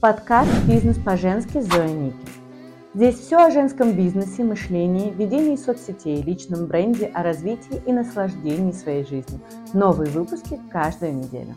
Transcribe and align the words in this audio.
Подкаст 0.00 0.48
«Бизнес 0.68 0.96
по-женски» 0.96 1.58
Зоя 1.60 1.88
Ники. 1.88 2.24
Здесь 2.94 3.18
все 3.18 3.38
о 3.38 3.50
женском 3.50 3.96
бизнесе, 3.96 4.44
мышлении, 4.44 5.10
ведении 5.10 5.56
соцсетей, 5.56 6.22
личном 6.22 6.66
бренде, 6.66 7.06
о 7.06 7.24
развитии 7.24 7.82
и 7.84 7.92
наслаждении 7.92 8.70
своей 8.70 9.04
жизнью. 9.04 9.40
Новые 9.74 10.08
выпуски 10.12 10.60
каждую 10.70 11.14
неделю. 11.14 11.56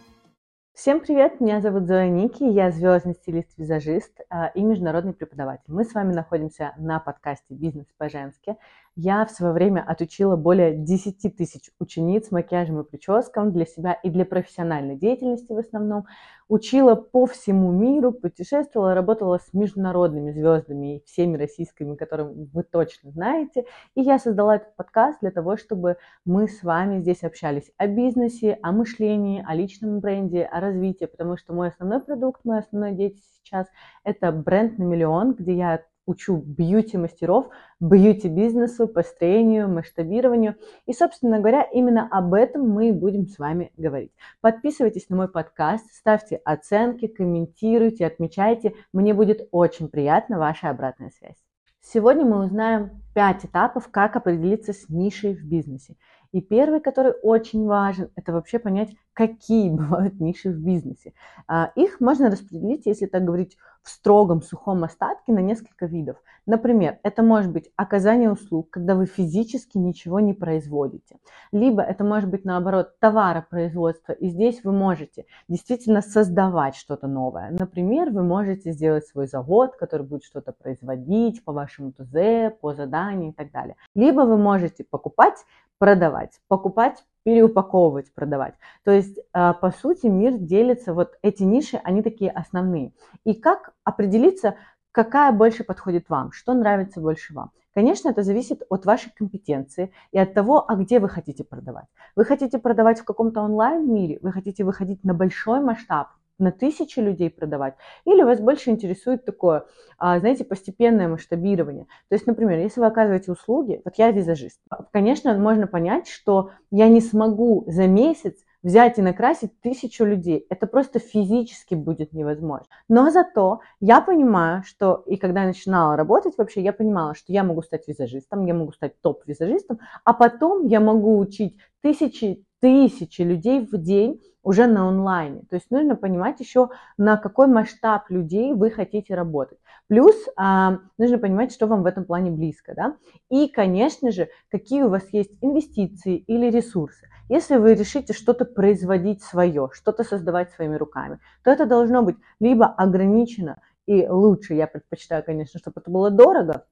Всем 0.73 1.01
привет, 1.01 1.39
меня 1.39 1.62
зовут 1.62 1.85
Зоя 1.85 2.09
Ники, 2.09 2.41
я 2.41 2.71
звездный 2.71 3.13
стилист-визажист 3.13 4.22
а, 4.31 4.47
и 4.47 4.63
международный 4.63 5.13
преподаватель. 5.13 5.71
Мы 5.71 5.83
с 5.83 5.94
вами 5.94 6.12
находимся 6.12 6.73
на 6.78 6.99
подкасте 6.99 7.53
«Бизнес 7.53 7.85
по-женски». 7.99 8.58
Я 8.97 9.26
в 9.26 9.31
свое 9.31 9.53
время 9.53 9.85
отучила 9.87 10.35
более 10.35 10.76
10 10.76 11.37
тысяч 11.37 11.71
учениц 11.79 12.29
макияжем 12.29 12.81
и 12.81 12.83
прическам 12.83 13.53
для 13.53 13.65
себя 13.65 13.94
и 13.94 14.10
для 14.10 14.25
профессиональной 14.25 14.97
деятельности 14.97 15.53
в 15.53 15.57
основном. 15.57 16.07
Учила 16.49 16.95
по 16.95 17.25
всему 17.25 17.71
миру, 17.71 18.12
путешествовала, 18.12 18.93
работала 18.93 19.38
с 19.38 19.53
международными 19.53 20.31
звездами 20.31 20.97
и 20.97 21.03
всеми 21.05 21.38
российскими, 21.38 21.95
которым 21.95 22.49
вы 22.53 22.63
точно 22.63 23.11
знаете. 23.11 23.63
И 23.95 24.02
я 24.02 24.19
создала 24.19 24.57
этот 24.57 24.75
подкаст 24.75 25.21
для 25.21 25.31
того, 25.31 25.55
чтобы 25.55 25.95
мы 26.25 26.49
с 26.49 26.61
вами 26.61 26.99
здесь 26.99 27.23
общались 27.23 27.71
о 27.77 27.88
бизнесе, 27.88 28.59
о 28.61 28.73
мышлении, 28.73 29.41
о 29.47 29.55
личном 29.55 30.02
бренде, 30.02 30.44
о 30.44 30.59
развитии, 30.59 31.05
потому 31.05 31.38
что 31.38 31.53
мой 31.53 31.69
основной 31.69 32.02
продукт, 32.02 32.44
мой 32.44 32.59
основной 32.59 32.91
деятельность 32.91 33.39
сейчас– 33.41 33.67
это 34.03 34.33
бренд 34.33 34.77
на 34.77 34.83
миллион, 34.83 35.33
где 35.33 35.55
я 35.55 35.81
учу 36.05 36.37
бьюти-мастеров, 36.37 37.49
бьюти-бизнесу, 37.79 38.87
построению, 38.87 39.69
масштабированию. 39.69 40.55
И, 40.85 40.93
собственно 40.93 41.39
говоря, 41.39 41.63
именно 41.63 42.07
об 42.09 42.33
этом 42.33 42.67
мы 42.69 42.89
и 42.89 42.91
будем 42.91 43.27
с 43.27 43.37
вами 43.37 43.71
говорить. 43.77 44.11
Подписывайтесь 44.41 45.09
на 45.09 45.15
мой 45.15 45.27
подкаст, 45.27 45.85
ставьте 45.93 46.37
оценки, 46.37 47.07
комментируйте, 47.07 48.05
отмечайте. 48.05 48.73
Мне 48.93 49.13
будет 49.13 49.47
очень 49.51 49.89
приятна 49.89 50.39
ваша 50.39 50.69
обратная 50.69 51.11
связь. 51.11 51.37
Сегодня 51.83 52.25
мы 52.25 52.45
узнаем 52.45 53.02
5 53.15 53.45
этапов, 53.45 53.89
как 53.89 54.15
определиться 54.15 54.71
с 54.71 54.88
нишей 54.88 55.33
в 55.33 55.43
бизнесе. 55.43 55.95
И 56.31 56.41
первый, 56.41 56.79
который 56.79 57.13
очень 57.23 57.65
важен, 57.65 58.09
это 58.15 58.31
вообще 58.31 58.59
понять, 58.59 58.95
какие 59.13 59.69
бывают 59.71 60.19
ниши 60.19 60.49
в 60.49 60.57
бизнесе. 60.57 61.13
А, 61.47 61.71
их 61.75 61.99
можно 61.99 62.29
распределить, 62.29 62.85
если 62.85 63.05
так 63.05 63.23
говорить, 63.23 63.57
в 63.83 63.89
строгом 63.89 64.41
сухом 64.43 64.83
остатке 64.83 65.31
на 65.33 65.39
несколько 65.39 65.87
видов. 65.87 66.17
Например, 66.45 66.99
это 67.03 67.23
может 67.23 67.52
быть 67.52 67.71
оказание 67.75 68.31
услуг, 68.31 68.69
когда 68.69 68.95
вы 68.95 69.05
физически 69.05 69.77
ничего 69.77 70.19
не 70.19 70.33
производите. 70.33 71.17
Либо 71.52 71.81
это 71.81 72.03
может 72.03 72.29
быть, 72.29 72.45
наоборот, 72.45 72.99
товаропроизводство, 72.99 74.11
и 74.13 74.29
здесь 74.29 74.63
вы 74.63 74.71
можете 74.71 75.25
действительно 75.47 76.02
создавать 76.02 76.75
что-то 76.75 77.07
новое. 77.07 77.49
Например, 77.52 78.11
вы 78.11 78.23
можете 78.23 78.71
сделать 78.71 79.07
свой 79.07 79.27
завод, 79.27 79.75
который 79.75 80.05
будет 80.05 80.23
что-то 80.23 80.52
производить 80.52 81.43
по 81.43 81.52
вашему 81.52 81.91
ТЗ, 81.91 82.53
по 82.59 82.73
заданию 82.73 83.31
и 83.31 83.33
так 83.33 83.52
далее. 83.52 83.75
Либо 83.95 84.21
вы 84.21 84.37
можете 84.37 84.83
покупать, 84.83 85.43
продавать, 85.81 86.39
покупать, 86.47 87.03
переупаковывать, 87.23 88.13
продавать. 88.13 88.53
То 88.83 88.91
есть, 88.91 89.17
а, 89.33 89.53
по 89.53 89.71
сути, 89.71 90.05
мир 90.05 90.37
делится, 90.37 90.93
вот 90.93 91.17
эти 91.23 91.41
ниши, 91.41 91.81
они 91.83 92.03
такие 92.03 92.29
основные. 92.29 92.93
И 93.23 93.33
как 93.33 93.73
определиться, 93.83 94.57
какая 94.91 95.31
больше 95.31 95.63
подходит 95.63 96.07
вам, 96.07 96.33
что 96.33 96.53
нравится 96.53 97.02
больше 97.02 97.33
вам? 97.33 97.49
Конечно, 97.73 98.09
это 98.09 98.21
зависит 98.21 98.61
от 98.69 98.85
вашей 98.85 99.11
компетенции 99.11 99.91
и 100.11 100.19
от 100.19 100.35
того, 100.35 100.69
а 100.69 100.75
где 100.75 100.99
вы 100.99 101.09
хотите 101.09 101.43
продавать. 101.43 101.87
Вы 102.15 102.25
хотите 102.25 102.59
продавать 102.59 102.99
в 102.99 103.03
каком-то 103.03 103.41
онлайн-мире, 103.41 104.19
вы 104.21 104.31
хотите 104.31 104.63
выходить 104.63 105.03
на 105.03 105.15
большой 105.15 105.61
масштаб, 105.61 106.09
на 106.42 106.52
тысячи 106.52 107.00
людей 107.00 107.30
продавать, 107.30 107.75
или 108.06 108.23
вас 108.23 108.39
больше 108.39 108.72
интересует 108.72 109.23
такое, 109.25 109.66
а, 109.97 110.20
знаете, 110.20 110.44
постепенное 110.44 111.08
масштабирование. 111.08 111.86
То 112.09 112.16
есть, 112.16 112.28
например, 112.28 112.59
если 112.59 112.80
вы 112.80 112.88
оказываете 112.88 113.31
услуги, 113.31 113.81
вот 113.86 113.95
я 113.98 114.11
визажист, 114.11 114.59
конечно, 114.92 115.33
можно 115.38 115.67
понять, 115.67 116.08
что 116.08 116.52
я 116.71 116.89
не 116.89 117.02
смогу 117.02 117.64
за 117.67 117.88
месяц 117.88 118.36
взять 118.64 118.99
и 118.99 119.02
накрасить 119.02 119.60
тысячу 119.61 120.05
людей. 120.05 120.45
Это 120.49 120.67
просто 120.67 120.99
физически 120.99 121.76
будет 121.76 122.14
невозможно. 122.14 122.67
Но 122.88 123.10
зато 123.10 123.61
я 123.80 124.02
понимаю, 124.02 124.64
что, 124.64 125.04
и 125.08 125.17
когда 125.17 125.42
я 125.42 125.48
начинала 125.48 125.95
работать 125.95 126.38
вообще, 126.38 126.61
я 126.61 126.73
понимала, 126.73 127.15
что 127.15 127.33
я 127.33 127.44
могу 127.44 127.61
стать 127.61 127.88
визажистом, 127.88 128.46
я 128.46 128.54
могу 128.54 128.72
стать 128.72 129.00
топ-визажистом, 129.02 129.80
а 130.04 130.14
потом 130.14 130.68
я 130.68 130.80
могу 130.80 131.18
учить 131.18 131.58
тысячи, 131.82 132.46
тысячи 132.62 133.22
людей 133.22 133.68
в 133.68 133.78
день 133.78 134.22
уже 134.44 134.68
на 134.68 134.88
онлайне. 134.88 135.42
То 135.50 135.56
есть 135.56 135.70
нужно 135.70 135.96
понимать 135.96 136.40
еще, 136.40 136.70
на 136.98 137.18
какой 137.18 137.48
масштаб 137.48 138.10
людей 138.10 138.54
вы 138.54 138.72
хотите 138.72 139.14
работать. 139.14 139.60
Плюс 139.88 140.16
а, 140.36 140.80
нужно 140.98 141.18
понимать, 141.18 141.52
что 141.52 141.68
вам 141.68 141.84
в 141.84 141.86
этом 141.86 142.06
плане 142.06 142.32
близко. 142.32 142.74
Да? 142.76 142.96
И, 143.30 143.48
конечно 143.50 144.12
же, 144.12 144.30
какие 144.50 144.84
у 144.84 144.90
вас 144.90 145.04
есть 145.12 145.32
инвестиции 145.42 146.18
или 146.18 146.50
ресурсы. 146.50 147.08
Если 147.30 147.58
вы 147.58 147.74
решите 147.74 148.14
что-то 148.14 148.46
производить 148.46 149.22
свое, 149.22 149.70
что-то 149.74 150.04
создавать 150.04 150.52
своими 150.52 150.76
руками, 150.76 151.20
то 151.44 151.52
это 151.52 151.66
должно 151.66 152.04
быть 152.04 152.18
либо 152.40 152.66
ограничено, 152.66 153.58
и 153.88 154.08
лучше, 154.08 154.54
я 154.54 154.68
предпочитаю, 154.68 155.24
конечно, 155.24 155.60
чтобы 155.60 155.82
это 155.82 155.90
было 155.90 156.10
дорого, 156.12 156.66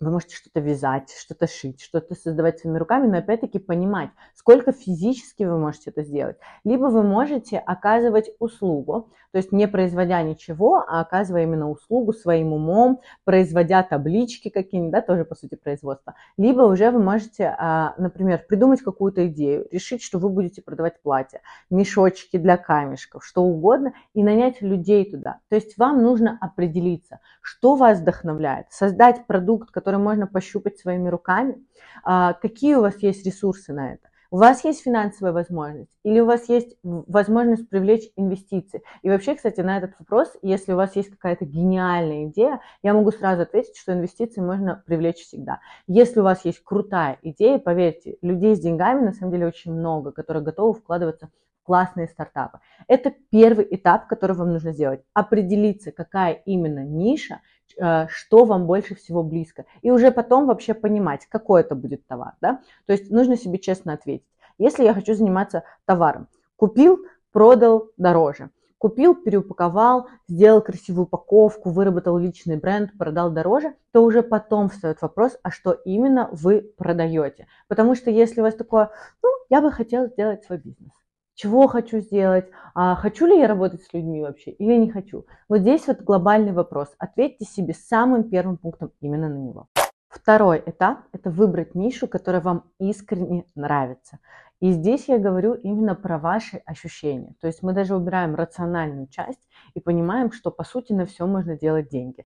вы 0.00 0.10
можете 0.10 0.36
что-то 0.36 0.60
вязать, 0.60 1.10
что-то 1.18 1.46
шить, 1.46 1.80
что-то 1.80 2.14
создавать 2.14 2.58
своими 2.58 2.78
руками, 2.78 3.06
но 3.06 3.18
опять-таки 3.18 3.58
понимать, 3.58 4.10
сколько 4.34 4.72
физически 4.72 5.44
вы 5.44 5.58
можете 5.58 5.90
это 5.90 6.02
сделать. 6.02 6.36
Либо 6.64 6.86
вы 6.86 7.02
можете 7.02 7.58
оказывать 7.58 8.30
услугу, 8.38 9.10
то 9.32 9.38
есть 9.38 9.52
не 9.52 9.68
производя 9.68 10.22
ничего, 10.22 10.84
а 10.86 11.00
оказывая 11.00 11.42
именно 11.42 11.70
услугу 11.70 12.12
своим 12.12 12.52
умом, 12.52 13.00
производя 13.24 13.82
таблички 13.82 14.48
какие-нибудь, 14.48 14.92
да, 14.92 15.00
тоже 15.02 15.24
по 15.24 15.34
сути 15.34 15.56
производства. 15.56 16.14
Либо 16.38 16.62
уже 16.62 16.90
вы 16.90 17.02
можете, 17.02 17.54
а, 17.58 17.94
например, 17.98 18.44
придумать 18.48 18.82
какую-то 18.82 19.28
идею, 19.28 19.66
решить, 19.70 20.02
что 20.02 20.18
вы 20.18 20.28
будете 20.28 20.62
продавать 20.62 21.00
платья, 21.02 21.40
мешочки 21.70 22.36
для 22.36 22.56
камешков, 22.56 23.24
что 23.24 23.42
угодно, 23.42 23.92
и 24.14 24.22
нанять 24.22 24.62
людей 24.62 25.10
туда. 25.10 25.40
То 25.48 25.56
есть 25.56 25.76
вам 25.76 26.02
нужно 26.02 26.38
определиться, 26.40 27.20
что 27.40 27.76
вас 27.76 28.00
вдохновляет, 28.00 28.66
создать 28.70 29.26
продукт, 29.26 29.70
который 29.70 29.85
которые 29.86 30.02
можно 30.02 30.26
пощупать 30.26 30.80
своими 30.80 31.08
руками, 31.08 31.64
а, 32.02 32.32
какие 32.32 32.74
у 32.74 32.80
вас 32.80 32.96
есть 33.04 33.24
ресурсы 33.24 33.72
на 33.72 33.92
это. 33.92 34.08
У 34.32 34.38
вас 34.38 34.64
есть 34.64 34.82
финансовая 34.82 35.32
возможность 35.32 35.96
или 36.02 36.18
у 36.18 36.26
вас 36.26 36.48
есть 36.48 36.76
возможность 36.82 37.68
привлечь 37.68 38.10
инвестиции? 38.16 38.82
И 39.02 39.08
вообще, 39.08 39.36
кстати, 39.36 39.60
на 39.60 39.78
этот 39.78 39.92
вопрос, 40.00 40.36
если 40.42 40.72
у 40.72 40.76
вас 40.76 40.96
есть 40.96 41.10
какая-то 41.10 41.44
гениальная 41.44 42.26
идея, 42.26 42.60
я 42.82 42.94
могу 42.94 43.12
сразу 43.12 43.42
ответить, 43.42 43.76
что 43.76 43.92
инвестиции 43.92 44.40
можно 44.40 44.82
привлечь 44.84 45.18
всегда. 45.18 45.60
Если 45.86 46.18
у 46.18 46.24
вас 46.24 46.44
есть 46.44 46.64
крутая 46.64 47.20
идея, 47.22 47.60
поверьте, 47.60 48.18
людей 48.22 48.56
с 48.56 48.60
деньгами 48.60 49.04
на 49.04 49.12
самом 49.12 49.30
деле 49.30 49.46
очень 49.46 49.72
много, 49.72 50.10
которые 50.10 50.42
готовы 50.42 50.74
вкладываться 50.74 51.28
в 51.28 51.64
классные 51.64 52.08
стартапы. 52.08 52.58
Это 52.88 53.14
первый 53.30 53.68
этап, 53.70 54.08
который 54.08 54.34
вам 54.34 54.52
нужно 54.52 54.72
сделать. 54.72 55.02
Определиться, 55.14 55.92
какая 55.92 56.32
именно 56.32 56.84
ниша– 56.84 57.40
что 57.74 58.44
вам 58.44 58.66
больше 58.66 58.94
всего 58.94 59.22
близко. 59.22 59.64
И 59.82 59.90
уже 59.90 60.10
потом 60.10 60.46
вообще 60.46 60.74
понимать, 60.74 61.26
какой 61.26 61.60
это 61.60 61.74
будет 61.74 62.06
товар. 62.06 62.34
Да? 62.40 62.60
То 62.86 62.92
есть 62.92 63.10
нужно 63.10 63.36
себе 63.36 63.58
честно 63.58 63.92
ответить. 63.92 64.26
Если 64.58 64.84
я 64.84 64.94
хочу 64.94 65.14
заниматься 65.14 65.64
товаром, 65.84 66.28
купил, 66.56 67.00
продал 67.32 67.90
дороже. 67.96 68.50
Купил, 68.78 69.14
переупаковал, 69.14 70.08
сделал 70.28 70.60
красивую 70.60 71.04
упаковку, 71.04 71.70
выработал 71.70 72.18
личный 72.18 72.56
бренд, 72.56 72.96
продал 72.98 73.30
дороже, 73.30 73.74
то 73.90 74.04
уже 74.04 74.22
потом 74.22 74.68
встает 74.68 75.00
вопрос, 75.00 75.38
а 75.42 75.50
что 75.50 75.72
именно 75.72 76.28
вы 76.32 76.72
продаете. 76.76 77.46
Потому 77.68 77.94
что 77.94 78.10
если 78.10 78.40
у 78.40 78.44
вас 78.44 78.54
такое, 78.54 78.90
ну, 79.22 79.30
я 79.48 79.62
бы 79.62 79.72
хотела 79.72 80.08
сделать 80.08 80.44
свой 80.44 80.58
бизнес 80.58 80.92
чего 81.36 81.68
хочу 81.68 82.00
сделать, 82.00 82.46
а 82.74 82.96
хочу 82.96 83.26
ли 83.26 83.38
я 83.38 83.46
работать 83.46 83.82
с 83.82 83.92
людьми 83.92 84.20
вообще 84.20 84.50
или 84.50 84.74
не 84.76 84.90
хочу. 84.90 85.26
Вот 85.48 85.60
здесь 85.60 85.86
вот 85.86 86.00
глобальный 86.00 86.52
вопрос. 86.52 86.88
Ответьте 86.98 87.44
себе 87.44 87.74
самым 87.74 88.24
первым 88.24 88.56
пунктом 88.56 88.90
именно 89.00 89.28
на 89.28 89.38
него. 89.38 89.68
Второй 90.08 90.62
этап– 90.64 91.00
это 91.12 91.30
выбрать 91.30 91.74
нишу, 91.74 92.08
которая 92.08 92.40
вам 92.40 92.64
искренне 92.78 93.44
нравится. 93.54 94.18
И 94.60 94.72
здесь 94.72 95.08
я 95.08 95.18
говорю 95.18 95.52
именно 95.52 95.94
про 95.94 96.18
ваши 96.18 96.56
ощущения. 96.64 97.34
То 97.40 97.46
есть 97.46 97.62
мы 97.62 97.74
даже 97.74 97.94
убираем 97.94 98.34
рациональную 98.34 99.06
часть 99.08 99.46
и 99.74 99.80
понимаем, 99.80 100.32
что 100.32 100.50
по 100.50 100.64
сути 100.64 100.94
на 100.94 101.04
все 101.04 101.26
можно 101.26 101.58
делать 101.58 101.90
деньги. 101.90 102.24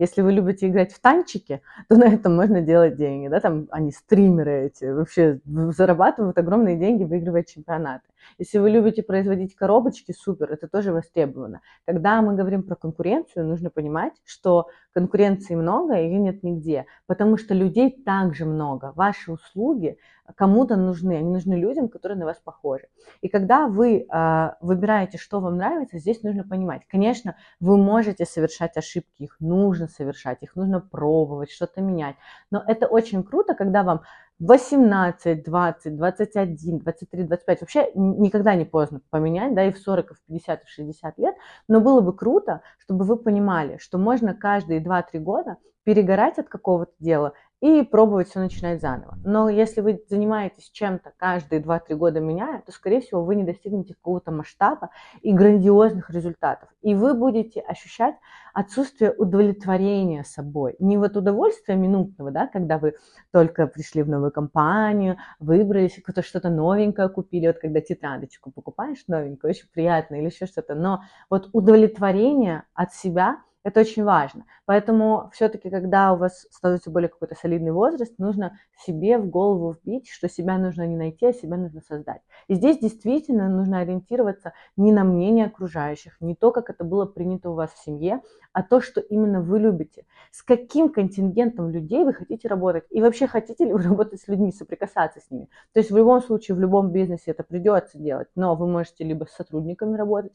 Если 0.00 0.22
вы 0.22 0.32
любите 0.32 0.68
играть 0.68 0.92
в 0.92 1.00
танчики, 1.00 1.60
то 1.88 1.96
на 1.96 2.04
этом 2.04 2.36
можно 2.36 2.60
делать 2.60 2.96
деньги. 2.96 3.28
Да? 3.28 3.40
Там 3.40 3.66
они 3.70 3.90
стримеры 3.90 4.66
эти, 4.66 4.84
вообще 4.84 5.40
зарабатывают 5.44 6.38
огромные 6.38 6.76
деньги, 6.76 7.04
выигрывая 7.04 7.42
чемпионаты. 7.42 8.06
Если 8.38 8.58
вы 8.58 8.70
любите 8.70 9.02
производить 9.02 9.54
коробочки, 9.54 10.12
супер, 10.12 10.52
это 10.52 10.68
тоже 10.68 10.92
востребовано. 10.92 11.60
Когда 11.86 12.22
мы 12.22 12.34
говорим 12.34 12.62
про 12.62 12.76
конкуренцию, 12.76 13.46
нужно 13.46 13.70
понимать, 13.70 14.12
что 14.24 14.68
конкуренции 14.92 15.54
много, 15.54 15.94
ее 15.94 16.18
нет 16.18 16.42
нигде, 16.42 16.86
потому 17.06 17.36
что 17.36 17.54
людей 17.54 17.90
также 18.04 18.44
много. 18.44 18.92
Ваши 18.96 19.32
услуги 19.32 19.98
кому-то 20.36 20.76
нужны, 20.76 21.12
они 21.12 21.30
нужны 21.30 21.54
людям, 21.54 21.88
которые 21.88 22.18
на 22.18 22.26
вас 22.26 22.38
похожи. 22.42 22.88
И 23.20 23.28
когда 23.28 23.66
вы 23.66 24.00
э, 24.00 24.50
выбираете, 24.60 25.18
что 25.18 25.40
вам 25.40 25.56
нравится, 25.56 25.98
здесь 25.98 26.22
нужно 26.22 26.44
понимать, 26.44 26.82
конечно, 26.88 27.36
вы 27.60 27.76
можете 27.76 28.24
совершать 28.24 28.76
ошибки, 28.76 29.22
их 29.22 29.36
нужно 29.40 29.88
совершать, 29.88 30.42
их 30.42 30.56
нужно 30.56 30.80
пробовать, 30.80 31.50
что-то 31.50 31.80
менять, 31.80 32.16
но 32.50 32.62
это 32.66 32.86
очень 32.86 33.22
круто, 33.22 33.54
когда 33.54 33.82
вам 33.82 34.02
18, 34.40 35.42
20, 35.42 35.96
21, 35.96 36.78
23, 36.78 37.22
25, 37.24 37.60
вообще 37.60 37.90
никогда 37.94 38.54
не 38.54 38.64
поздно 38.64 39.00
поменять, 39.10 39.54
да, 39.54 39.64
и 39.64 39.72
в 39.72 39.78
40, 39.78 40.12
и 40.12 40.14
в 40.14 40.22
50, 40.26 40.62
и 40.62 40.66
в 40.66 40.68
60 40.68 41.18
лет, 41.18 41.34
но 41.66 41.80
было 41.80 42.00
бы 42.00 42.14
круто, 42.14 42.62
чтобы 42.78 43.04
вы 43.04 43.16
понимали, 43.16 43.78
что 43.78 43.98
можно 43.98 44.34
каждые 44.34 44.80
2-3 44.80 45.18
года 45.18 45.56
перегорать 45.82 46.38
от 46.38 46.48
какого-то 46.48 46.92
дела 47.00 47.32
и 47.60 47.82
пробовать 47.82 48.28
все 48.28 48.38
начинать 48.38 48.80
заново. 48.80 49.18
Но 49.24 49.48
если 49.48 49.80
вы 49.80 50.02
занимаетесь 50.08 50.70
чем-то 50.70 51.12
каждые 51.16 51.60
2-3 51.60 51.94
года 51.96 52.20
меняя, 52.20 52.62
то, 52.62 52.70
скорее 52.70 53.00
всего, 53.00 53.24
вы 53.24 53.34
не 53.34 53.42
достигнете 53.42 53.94
какого-то 53.94 54.30
масштаба 54.30 54.90
и 55.22 55.32
грандиозных 55.32 56.10
результатов. 56.10 56.68
И 56.82 56.94
вы 56.94 57.14
будете 57.14 57.60
ощущать 57.60 58.14
отсутствие 58.54 59.12
удовлетворения 59.12 60.22
собой. 60.22 60.76
Не 60.78 60.98
вот 60.98 61.16
удовольствия 61.16 61.74
минутного, 61.74 62.30
да, 62.30 62.46
когда 62.46 62.78
вы 62.78 62.94
только 63.32 63.66
пришли 63.66 64.02
в 64.02 64.08
новую 64.08 64.30
компанию, 64.30 65.16
выбрались, 65.40 66.00
что-то 66.20 66.50
новенькое 66.50 67.08
купили, 67.08 67.48
вот 67.48 67.58
когда 67.58 67.80
тетрадочку 67.80 68.50
покупаешь 68.50 69.04
новенькую, 69.08 69.50
очень 69.50 69.68
приятно, 69.72 70.16
или 70.16 70.26
еще 70.26 70.46
что-то, 70.46 70.74
но 70.74 71.02
вот 71.28 71.50
удовлетворение 71.52 72.64
от 72.74 72.92
себя– 72.92 73.38
это 73.64 73.80
очень 73.80 74.04
важно. 74.04 74.44
Поэтому 74.66 75.30
все-таки, 75.32 75.68
когда 75.68 76.12
у 76.12 76.16
вас 76.16 76.46
становится 76.50 76.90
более 76.90 77.08
какой-то 77.08 77.34
солидный 77.34 77.72
возраст, 77.72 78.18
нужно 78.18 78.58
себе 78.84 79.18
в 79.18 79.28
голову 79.28 79.72
вбить, 79.72 80.08
что 80.08 80.28
себя 80.28 80.58
нужно 80.58 80.86
не 80.86 80.96
найти, 80.96 81.26
а 81.26 81.32
себя 81.32 81.56
нужно 81.56 81.80
создать. 81.80 82.22
И 82.46 82.54
здесь 82.54 82.78
действительно 82.78 83.48
нужно 83.48 83.80
ориентироваться 83.80 84.52
не 84.76 84.92
на 84.92 85.04
мнение 85.04 85.46
окружающих, 85.46 86.16
не 86.20 86.34
то, 86.34 86.50
как 86.52 86.70
это 86.70 86.84
было 86.84 87.04
принято 87.04 87.50
у 87.50 87.54
вас 87.54 87.72
в 87.72 87.82
семье, 87.84 88.22
а 88.52 88.62
то, 88.62 88.80
что 88.80 89.00
именно 89.00 89.42
вы 89.42 89.58
любите. 89.58 90.06
С 90.30 90.42
каким 90.42 90.88
контингентом 90.88 91.70
людей 91.70 92.04
вы 92.04 92.12
хотите 92.12 92.48
работать? 92.48 92.84
И 92.90 93.00
вообще 93.00 93.26
хотите 93.26 93.64
ли 93.64 93.72
вы 93.72 93.82
работать 93.82 94.20
с 94.20 94.28
людьми, 94.28 94.52
соприкасаться 94.52 95.20
с 95.20 95.30
ними? 95.30 95.48
То 95.72 95.80
есть 95.80 95.90
в 95.90 95.96
любом 95.96 96.22
случае, 96.22 96.54
в 96.56 96.60
любом 96.60 96.90
бизнесе 96.92 97.32
это 97.32 97.42
придется 97.42 97.98
делать, 97.98 98.28
но 98.34 98.54
вы 98.54 98.66
можете 98.66 99.04
либо 99.04 99.24
с 99.24 99.32
сотрудниками 99.32 99.96
работать, 99.96 100.32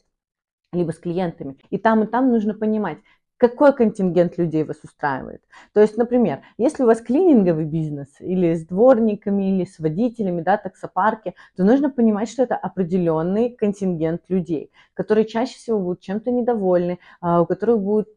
либо 0.73 0.91
с 0.91 0.99
клиентами. 0.99 1.57
И 1.69 1.77
там, 1.77 2.03
и 2.03 2.07
там 2.07 2.29
нужно 2.29 2.53
понимать, 2.53 2.97
какой 3.37 3.75
контингент 3.75 4.37
людей 4.37 4.63
вас 4.63 4.77
устраивает. 4.83 5.41
То 5.73 5.81
есть, 5.81 5.97
например, 5.97 6.43
если 6.57 6.83
у 6.83 6.85
вас 6.85 7.01
клининговый 7.01 7.65
бизнес 7.65 8.07
или 8.19 8.53
с 8.53 8.65
дворниками, 8.65 9.53
или 9.53 9.65
с 9.65 9.79
водителями, 9.79 10.41
да, 10.41 10.55
таксопарки, 10.57 11.35
то 11.57 11.65
нужно 11.65 11.89
понимать, 11.89 12.29
что 12.29 12.43
это 12.43 12.55
определенный 12.55 13.49
контингент 13.49 14.21
людей, 14.29 14.71
которые 14.93 15.25
чаще 15.25 15.55
всего 15.55 15.79
будут 15.79 15.99
чем-то 15.99 16.31
недовольны, 16.31 16.99
а, 17.19 17.41
у 17.41 17.45
которых 17.45 17.81
будет 17.81 18.07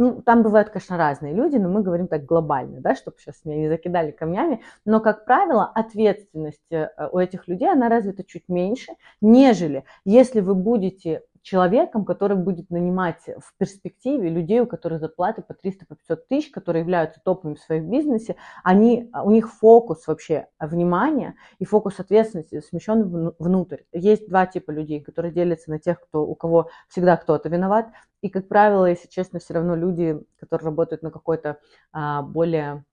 ну, 0.00 0.22
там 0.22 0.42
бывают, 0.42 0.70
конечно, 0.70 0.96
разные 0.96 1.34
люди, 1.34 1.56
но 1.56 1.68
мы 1.68 1.82
говорим 1.82 2.08
так 2.08 2.24
глобально, 2.24 2.80
да, 2.80 2.94
чтобы 2.94 3.18
сейчас 3.18 3.44
меня 3.44 3.58
не 3.58 3.68
закидали 3.68 4.12
камнями, 4.12 4.62
но, 4.86 4.98
как 5.00 5.26
правило, 5.26 5.70
ответственность 5.74 6.70
э, 6.70 6.88
у 7.12 7.18
этих 7.18 7.48
людей, 7.48 7.70
она 7.70 7.90
развита 7.90 8.24
чуть 8.24 8.48
меньше, 8.48 8.92
нежели 9.20 9.84
если 10.06 10.40
вы 10.40 10.54
будете 10.54 11.22
человеком, 11.42 12.04
который 12.04 12.36
будет 12.36 12.70
нанимать 12.70 13.22
в 13.26 13.56
перспективе 13.56 14.28
людей, 14.28 14.60
у 14.60 14.66
которых 14.66 15.00
зарплаты 15.00 15.42
по 15.42 15.52
300-500 15.52 15.96
по 16.08 16.16
тысяч, 16.16 16.50
которые 16.50 16.82
являются 16.82 17.20
топовыми 17.24 17.54
в 17.54 17.60
своем 17.60 17.90
бизнесе, 17.90 18.36
они, 18.62 19.10
у 19.24 19.30
них 19.30 19.50
фокус 19.52 20.06
вообще 20.06 20.48
внимания 20.58 21.34
и 21.58 21.64
фокус 21.64 21.98
ответственности 22.00 22.60
смещен 22.60 23.32
внутрь. 23.38 23.82
Есть 23.92 24.28
два 24.28 24.46
типа 24.46 24.70
людей, 24.70 25.00
которые 25.00 25.32
делятся 25.32 25.70
на 25.70 25.78
тех, 25.78 26.00
кто, 26.00 26.26
у 26.26 26.34
кого 26.34 26.70
всегда 26.88 27.16
кто-то 27.16 27.48
виноват, 27.48 27.88
и, 28.22 28.28
как 28.28 28.48
правило, 28.48 28.84
если 28.84 29.08
честно, 29.08 29.38
все 29.38 29.54
равно 29.54 29.74
люди, 29.74 30.20
которые 30.38 30.66
работают 30.66 31.02
на 31.02 31.10
какой-то 31.10 31.58
а, 31.92 32.22
более 32.22 32.84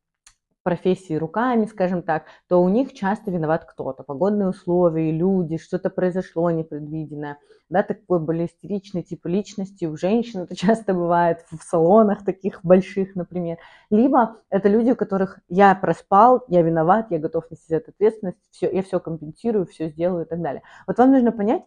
профессии 0.68 1.14
руками, 1.14 1.66
скажем 1.66 2.02
так, 2.02 2.26
то 2.50 2.62
у 2.62 2.68
них 2.68 2.94
часто 2.94 3.32
виноват 3.32 3.64
кто-то. 3.64 4.04
Погодные 4.04 4.50
условия, 4.50 5.14
люди, 5.14 5.58
что-то 5.58 5.90
произошло 5.90 6.52
непредвиденное. 6.52 7.38
Да, 7.70 7.84
такой 7.84 8.20
более 8.20 8.48
истеричный 8.48 9.02
тип 9.02 9.26
личности 9.28 9.86
у 9.86 9.96
женщин 9.96 10.42
это 10.42 10.56
часто 10.58 10.94
бывает 10.94 11.46
в 11.50 11.64
салонах 11.64 12.26
таких 12.26 12.60
больших, 12.66 13.16
например. 13.16 13.60
Либо 13.90 14.36
это 14.50 14.68
люди, 14.68 14.92
у 14.92 14.98
которых 14.98 15.40
я 15.48 15.74
проспал, 15.74 16.44
я 16.50 16.62
виноват, 16.64 17.12
я 17.12 17.20
готов 17.20 17.50
нести 17.50 17.68
за 17.70 17.78
это 17.78 17.92
ответственность, 17.92 18.38
все, 18.52 18.70
я 18.70 18.84
все 18.84 19.00
компенсирую, 19.00 19.68
все 19.68 19.88
сделаю 19.88 20.26
и 20.26 20.28
так 20.28 20.42
далее. 20.42 20.64
Вот 20.86 20.98
вам 20.98 21.14
нужно 21.14 21.32
понять, 21.32 21.64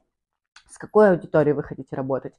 с 0.68 0.76
какой 0.76 1.12
аудиторией 1.12 1.54
вы 1.54 1.62
хотите 1.62 1.96
работать. 1.96 2.34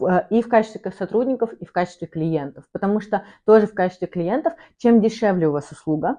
Э, 0.00 0.26
и 0.30 0.42
в 0.42 0.48
качестве 0.48 0.90
сотрудников, 0.90 1.52
и 1.54 1.64
в 1.64 1.72
качестве 1.72 2.06
клиентов. 2.06 2.64
Потому 2.72 3.00
что 3.00 3.24
тоже 3.44 3.66
в 3.66 3.74
качестве 3.74 4.06
клиентов, 4.06 4.54
чем 4.76 5.00
дешевле 5.00 5.48
у 5.48 5.52
вас 5.52 5.70
услуга, 5.70 6.16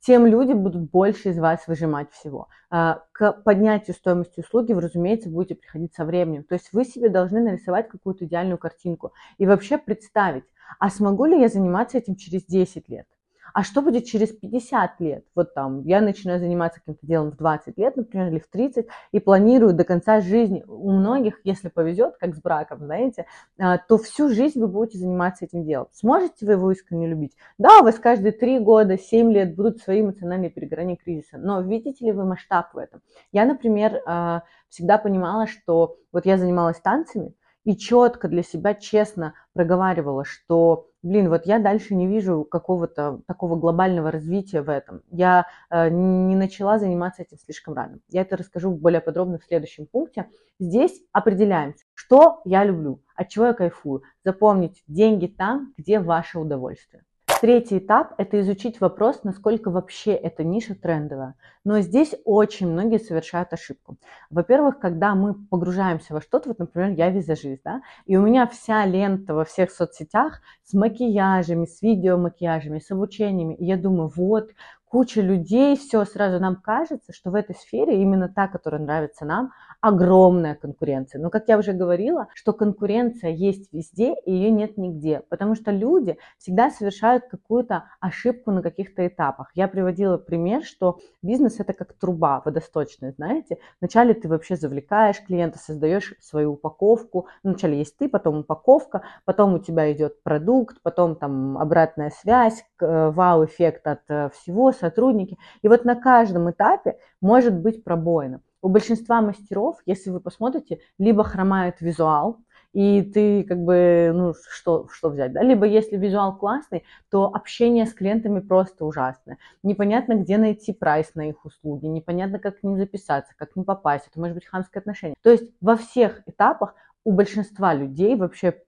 тем 0.00 0.26
люди 0.26 0.52
будут 0.52 0.90
больше 0.90 1.30
из 1.30 1.38
вас 1.38 1.66
выжимать 1.68 2.10
всего. 2.10 2.48
Э, 2.70 2.96
к 3.12 3.32
поднятию 3.44 3.94
стоимости 3.94 4.40
услуги 4.40 4.72
вы, 4.72 4.80
разумеется, 4.80 5.28
будете 5.28 5.54
приходить 5.54 5.94
со 5.94 6.04
временем. 6.04 6.44
То 6.44 6.54
есть 6.54 6.72
вы 6.72 6.84
себе 6.84 7.08
должны 7.08 7.40
нарисовать 7.40 7.88
какую-то 7.88 8.24
идеальную 8.24 8.58
картинку 8.58 9.12
и 9.38 9.46
вообще 9.46 9.78
представить, 9.78 10.44
а 10.78 10.90
смогу 10.90 11.26
ли 11.26 11.40
я 11.40 11.48
заниматься 11.48 11.98
этим 11.98 12.16
через 12.16 12.44
10 12.44 12.88
лет? 12.88 13.06
А 13.54 13.62
что 13.62 13.82
будет 13.82 14.06
через 14.06 14.28
50 14.28 15.00
лет? 15.00 15.24
Вот 15.34 15.54
там, 15.54 15.82
я 15.84 16.00
начинаю 16.00 16.38
заниматься 16.38 16.80
каким-то 16.80 17.06
делом 17.06 17.30
в 17.30 17.36
20 17.36 17.78
лет, 17.78 17.96
например, 17.96 18.28
или 18.28 18.38
в 18.38 18.48
30, 18.48 18.86
и 19.12 19.20
планирую 19.20 19.74
до 19.74 19.84
конца 19.84 20.20
жизни. 20.20 20.64
У 20.66 20.90
многих, 20.90 21.40
если 21.44 21.68
повезет, 21.68 22.16
как 22.18 22.34
с 22.34 22.40
браком, 22.40 22.80
знаете, 22.80 23.26
а, 23.58 23.78
то 23.78 23.98
всю 23.98 24.28
жизнь 24.28 24.60
вы 24.60 24.68
будете 24.68 24.98
заниматься 24.98 25.44
этим 25.44 25.64
делом. 25.64 25.88
Сможете 25.92 26.46
вы 26.46 26.52
его 26.52 26.70
искренне 26.72 27.06
любить? 27.06 27.36
Да, 27.58 27.80
у 27.80 27.84
вас 27.84 27.96
каждые 27.96 28.32
3 28.32 28.60
года, 28.60 28.98
7 28.98 29.32
лет 29.32 29.54
будут 29.54 29.80
свои 29.80 30.00
эмоциональные 30.00 30.50
перегорания 30.50 30.96
кризиса, 30.96 31.38
но 31.38 31.60
видите 31.60 32.04
ли 32.04 32.12
вы 32.12 32.24
масштаб 32.24 32.72
в 32.74 32.78
этом? 32.78 33.00
Я, 33.32 33.44
например, 33.44 34.02
а, 34.06 34.42
всегда 34.68 34.98
понимала, 34.98 35.46
что 35.46 35.96
вот 36.12 36.26
я 36.26 36.38
занималась 36.38 36.80
танцами, 36.80 37.34
и 37.64 37.76
четко 37.76 38.28
для 38.28 38.42
себя 38.42 38.74
честно 38.74 39.34
проговаривала, 39.52 40.24
что, 40.24 40.88
блин, 41.02 41.28
вот 41.28 41.46
я 41.46 41.58
дальше 41.58 41.94
не 41.94 42.06
вижу 42.06 42.44
какого-то 42.44 43.20
такого 43.26 43.56
глобального 43.56 44.10
развития 44.10 44.62
в 44.62 44.70
этом. 44.70 45.02
Я 45.10 45.46
э, 45.70 45.88
не 45.90 46.36
начала 46.36 46.78
заниматься 46.78 47.22
этим 47.22 47.38
слишком 47.38 47.74
рано. 47.74 47.98
Я 48.08 48.22
это 48.22 48.36
расскажу 48.36 48.70
более 48.70 49.00
подробно 49.00 49.38
в 49.38 49.44
следующем 49.44 49.86
пункте. 49.86 50.28
Здесь 50.58 51.02
определяемся, 51.12 51.84
что 51.94 52.40
я 52.44 52.64
люблю, 52.64 53.02
от 53.16 53.28
чего 53.28 53.46
я 53.46 53.52
кайфую. 53.52 54.02
Запомните, 54.24 54.82
деньги 54.86 55.26
там, 55.26 55.74
где 55.76 55.98
ваше 55.98 56.38
удовольствие. 56.38 57.02
Третий 57.42 57.78
этап– 57.78 58.14
это 58.18 58.40
изучить 58.40 58.80
вопрос, 58.80 59.24
насколько 59.24 59.72
вообще 59.72 60.12
эта 60.12 60.44
ниша 60.44 60.76
трендовая. 60.76 61.34
Но 61.64 61.80
здесь 61.80 62.14
очень 62.24 62.70
многие 62.70 63.00
совершают 63.00 63.52
ошибку. 63.52 63.96
Во-первых, 64.30 64.78
когда 64.78 65.16
мы 65.16 65.34
погружаемся 65.34 66.14
во 66.14 66.20
что-то, 66.20 66.50
вот, 66.50 66.60
например, 66.60 66.90
я 66.90 67.10
визажист, 67.10 67.62
да, 67.64 67.82
и 68.06 68.16
у 68.16 68.22
меня 68.22 68.46
вся 68.46 68.86
лента 68.86 69.34
во 69.34 69.44
всех 69.44 69.72
соцсетях 69.72 70.40
с 70.62 70.72
макияжами, 70.72 71.66
с 71.66 71.82
видеомакияжами, 71.82 72.78
с 72.78 72.92
обучениями, 72.92 73.54
и 73.54 73.64
я 73.64 73.76
думаю, 73.76 74.12
вот, 74.14 74.50
куча 74.92 75.22
людей, 75.22 75.74
все, 75.74 76.04
сразу 76.04 76.38
нам 76.38 76.56
кажется, 76.56 77.14
что 77.14 77.30
в 77.30 77.34
этой 77.34 77.54
сфере 77.54 78.02
именно 78.02 78.28
та, 78.28 78.46
которая 78.46 78.78
нравится 78.78 79.24
нам, 79.24 79.50
огромная 79.80 80.54
конкуренция. 80.54 81.18
Но, 81.18 81.30
как 81.30 81.48
я 81.48 81.56
уже 81.56 81.72
говорила, 81.72 82.28
что 82.34 82.52
конкуренция 82.52 83.30
есть 83.30 83.72
везде, 83.72 84.14
и 84.26 84.32
ее 84.32 84.50
нет 84.50 84.76
нигде, 84.76 85.22
потому 85.30 85.54
что 85.54 85.70
люди 85.70 86.18
всегда 86.36 86.70
совершают 86.70 87.24
какую-то 87.30 87.84
ошибку 88.00 88.50
на 88.50 88.60
каких-то 88.62 89.06
этапах. 89.06 89.50
Я 89.54 89.66
приводила 89.66 90.18
пример, 90.18 90.62
что 90.62 90.98
бизнес 91.22 91.58
это 91.58 91.72
как 91.72 91.94
труба 91.94 92.42
водосточная, 92.44 93.12
знаете. 93.12 93.56
Вначале 93.80 94.12
ты 94.12 94.28
вообще 94.28 94.56
завлекаешь 94.56 95.24
клиента, 95.26 95.58
создаешь 95.58 96.14
свою 96.20 96.52
упаковку. 96.52 97.28
Вначале 97.42 97.78
есть 97.78 97.96
ты, 97.96 98.10
потом 98.10 98.40
упаковка, 98.40 99.02
потом 99.24 99.54
у 99.54 99.58
тебя 99.58 99.90
идет 99.90 100.22
продукт, 100.22 100.82
потом 100.82 101.16
там 101.16 101.56
обратная 101.56 102.10
связь, 102.10 102.62
э, 102.78 103.10
вау-эффект 103.10 103.86
от 103.86 104.02
э, 104.08 104.28
всего, 104.34 104.70
сотрудники. 104.82 105.38
И 105.62 105.68
вот 105.68 105.84
на 105.84 105.94
каждом 105.94 106.50
этапе 106.50 106.98
может 107.20 107.54
быть 107.54 107.84
пробоина. 107.84 108.40
У 108.60 108.68
большинства 108.68 109.20
мастеров, 109.20 109.78
если 109.86 110.10
вы 110.10 110.20
посмотрите, 110.20 110.80
либо 110.98 111.24
хромает 111.24 111.80
визуал, 111.80 112.38
и 112.72 113.02
ты 113.02 113.44
как 113.44 113.58
бы, 113.58 114.12
ну, 114.14 114.34
что, 114.50 114.86
что 114.90 115.10
взять, 115.10 115.32
да? 115.32 115.42
Либо 115.42 115.66
если 115.66 115.96
визуал 115.96 116.36
классный, 116.36 116.84
то 117.10 117.26
общение 117.26 117.86
с 117.86 117.92
клиентами 117.92 118.40
просто 118.40 118.84
ужасное. 118.86 119.36
Непонятно, 119.62 120.14
где 120.14 120.38
найти 120.38 120.72
прайс 120.72 121.14
на 121.14 121.28
их 121.28 121.44
услуги, 121.44 121.86
непонятно, 121.86 122.38
как 122.38 122.60
к 122.60 122.62
ним 122.62 122.76
записаться, 122.76 123.34
как 123.36 123.52
к 123.52 123.56
ним 123.56 123.64
попасть, 123.64 124.08
это 124.10 124.18
может 124.18 124.34
быть 124.34 124.46
хамское 124.46 124.80
отношение. 124.80 125.16
То 125.22 125.30
есть 125.30 125.52
во 125.60 125.76
всех 125.76 126.22
этапах 126.26 126.74
у 127.04 127.12
большинства 127.12 127.74
людей, 127.74 128.16
вообще 128.16 128.62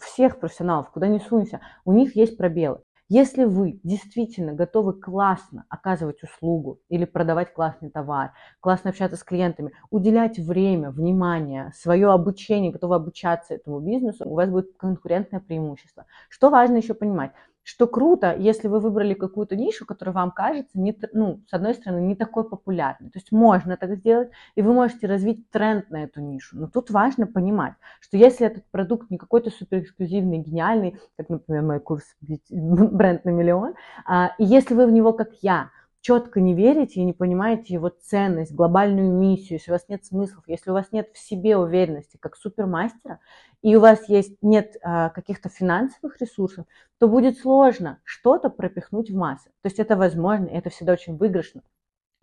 всех 0.00 0.40
профессионалов, 0.40 0.90
куда 0.90 1.06
ни 1.06 1.18
сунься, 1.18 1.60
у 1.84 1.92
них 1.92 2.16
есть 2.16 2.36
пробелы. 2.36 2.80
Если 3.08 3.44
вы 3.44 3.80
действительно 3.82 4.52
готовы 4.54 4.94
классно 4.94 5.66
оказывать 5.68 6.22
услугу 6.22 6.80
или 6.88 7.04
продавать 7.04 7.52
классный 7.52 7.90
товар, 7.90 8.32
классно 8.60 8.90
общаться 8.90 9.16
с 9.16 9.22
клиентами, 9.22 9.72
уделять 9.90 10.38
время, 10.38 10.90
внимание, 10.90 11.70
свое 11.74 12.10
обучение, 12.10 12.72
готовы 12.72 12.94
обучаться 12.96 13.54
этому 13.54 13.80
бизнесу, 13.80 14.26
у 14.28 14.34
вас 14.34 14.48
будет 14.50 14.76
конкурентное 14.78 15.40
преимущество. 15.40 16.06
Что 16.30 16.48
важно 16.50 16.76
еще 16.76 16.94
понимать? 16.94 17.32
Что 17.64 17.86
круто, 17.86 18.34
если 18.36 18.68
вы 18.68 18.78
выбрали 18.78 19.14
какую-то 19.14 19.56
нишу, 19.56 19.86
которая 19.86 20.14
вам 20.14 20.30
кажется, 20.30 20.78
не, 20.78 20.96
ну, 21.12 21.40
с 21.48 21.52
одной 21.52 21.74
стороны, 21.74 22.00
не 22.00 22.14
такой 22.14 22.48
популярной. 22.48 23.10
То 23.10 23.18
есть 23.18 23.32
можно 23.32 23.76
так 23.76 23.96
сделать, 23.96 24.30
и 24.54 24.62
вы 24.62 24.72
можете 24.72 25.06
развить 25.06 25.50
тренд 25.50 25.90
на 25.90 26.04
эту 26.04 26.20
нишу. 26.20 26.58
Но 26.58 26.68
тут 26.68 26.90
важно 26.90 27.26
понимать, 27.26 27.74
что 28.00 28.18
если 28.18 28.46
этот 28.46 28.64
продукт 28.70 29.10
не 29.10 29.16
какой-то 29.16 29.50
супер 29.50 29.80
эксклюзивный, 29.80 30.38
гениальный, 30.38 31.00
как, 31.16 31.30
например, 31.30 31.62
мой 31.62 31.80
курс 31.80 32.04
«Бренд 32.50 33.24
на 33.24 33.30
миллион», 33.30 33.74
а, 34.06 34.32
и 34.38 34.44
если 34.44 34.74
вы 34.74 34.86
в 34.86 34.92
него, 34.92 35.14
как 35.14 35.30
я, 35.40 35.70
четко 36.04 36.38
не 36.38 36.52
верите 36.54 37.00
и 37.00 37.04
не 37.04 37.14
понимаете 37.14 37.72
его 37.72 37.88
ценность, 37.88 38.52
глобальную 38.52 39.10
миссию, 39.10 39.58
если 39.58 39.70
у 39.70 39.74
вас 39.74 39.88
нет 39.88 40.04
смыслов, 40.04 40.44
если 40.46 40.70
у 40.70 40.74
вас 40.74 40.92
нет 40.92 41.08
в 41.14 41.18
себе 41.18 41.56
уверенности 41.56 42.18
как 42.18 42.36
супермастера, 42.36 43.20
и 43.62 43.74
у 43.74 43.80
вас 43.80 44.06
есть, 44.10 44.36
нет 44.42 44.76
а, 44.82 45.08
каких-то 45.08 45.48
финансовых 45.48 46.20
ресурсов, 46.20 46.66
то 46.98 47.08
будет 47.08 47.38
сложно 47.38 48.00
что-то 48.04 48.50
пропихнуть 48.50 49.10
в 49.10 49.16
массы. 49.16 49.48
То 49.62 49.68
есть 49.68 49.78
это 49.78 49.96
возможно, 49.96 50.44
и 50.44 50.54
это 50.54 50.68
всегда 50.68 50.92
очень 50.92 51.16
выигрышно 51.16 51.62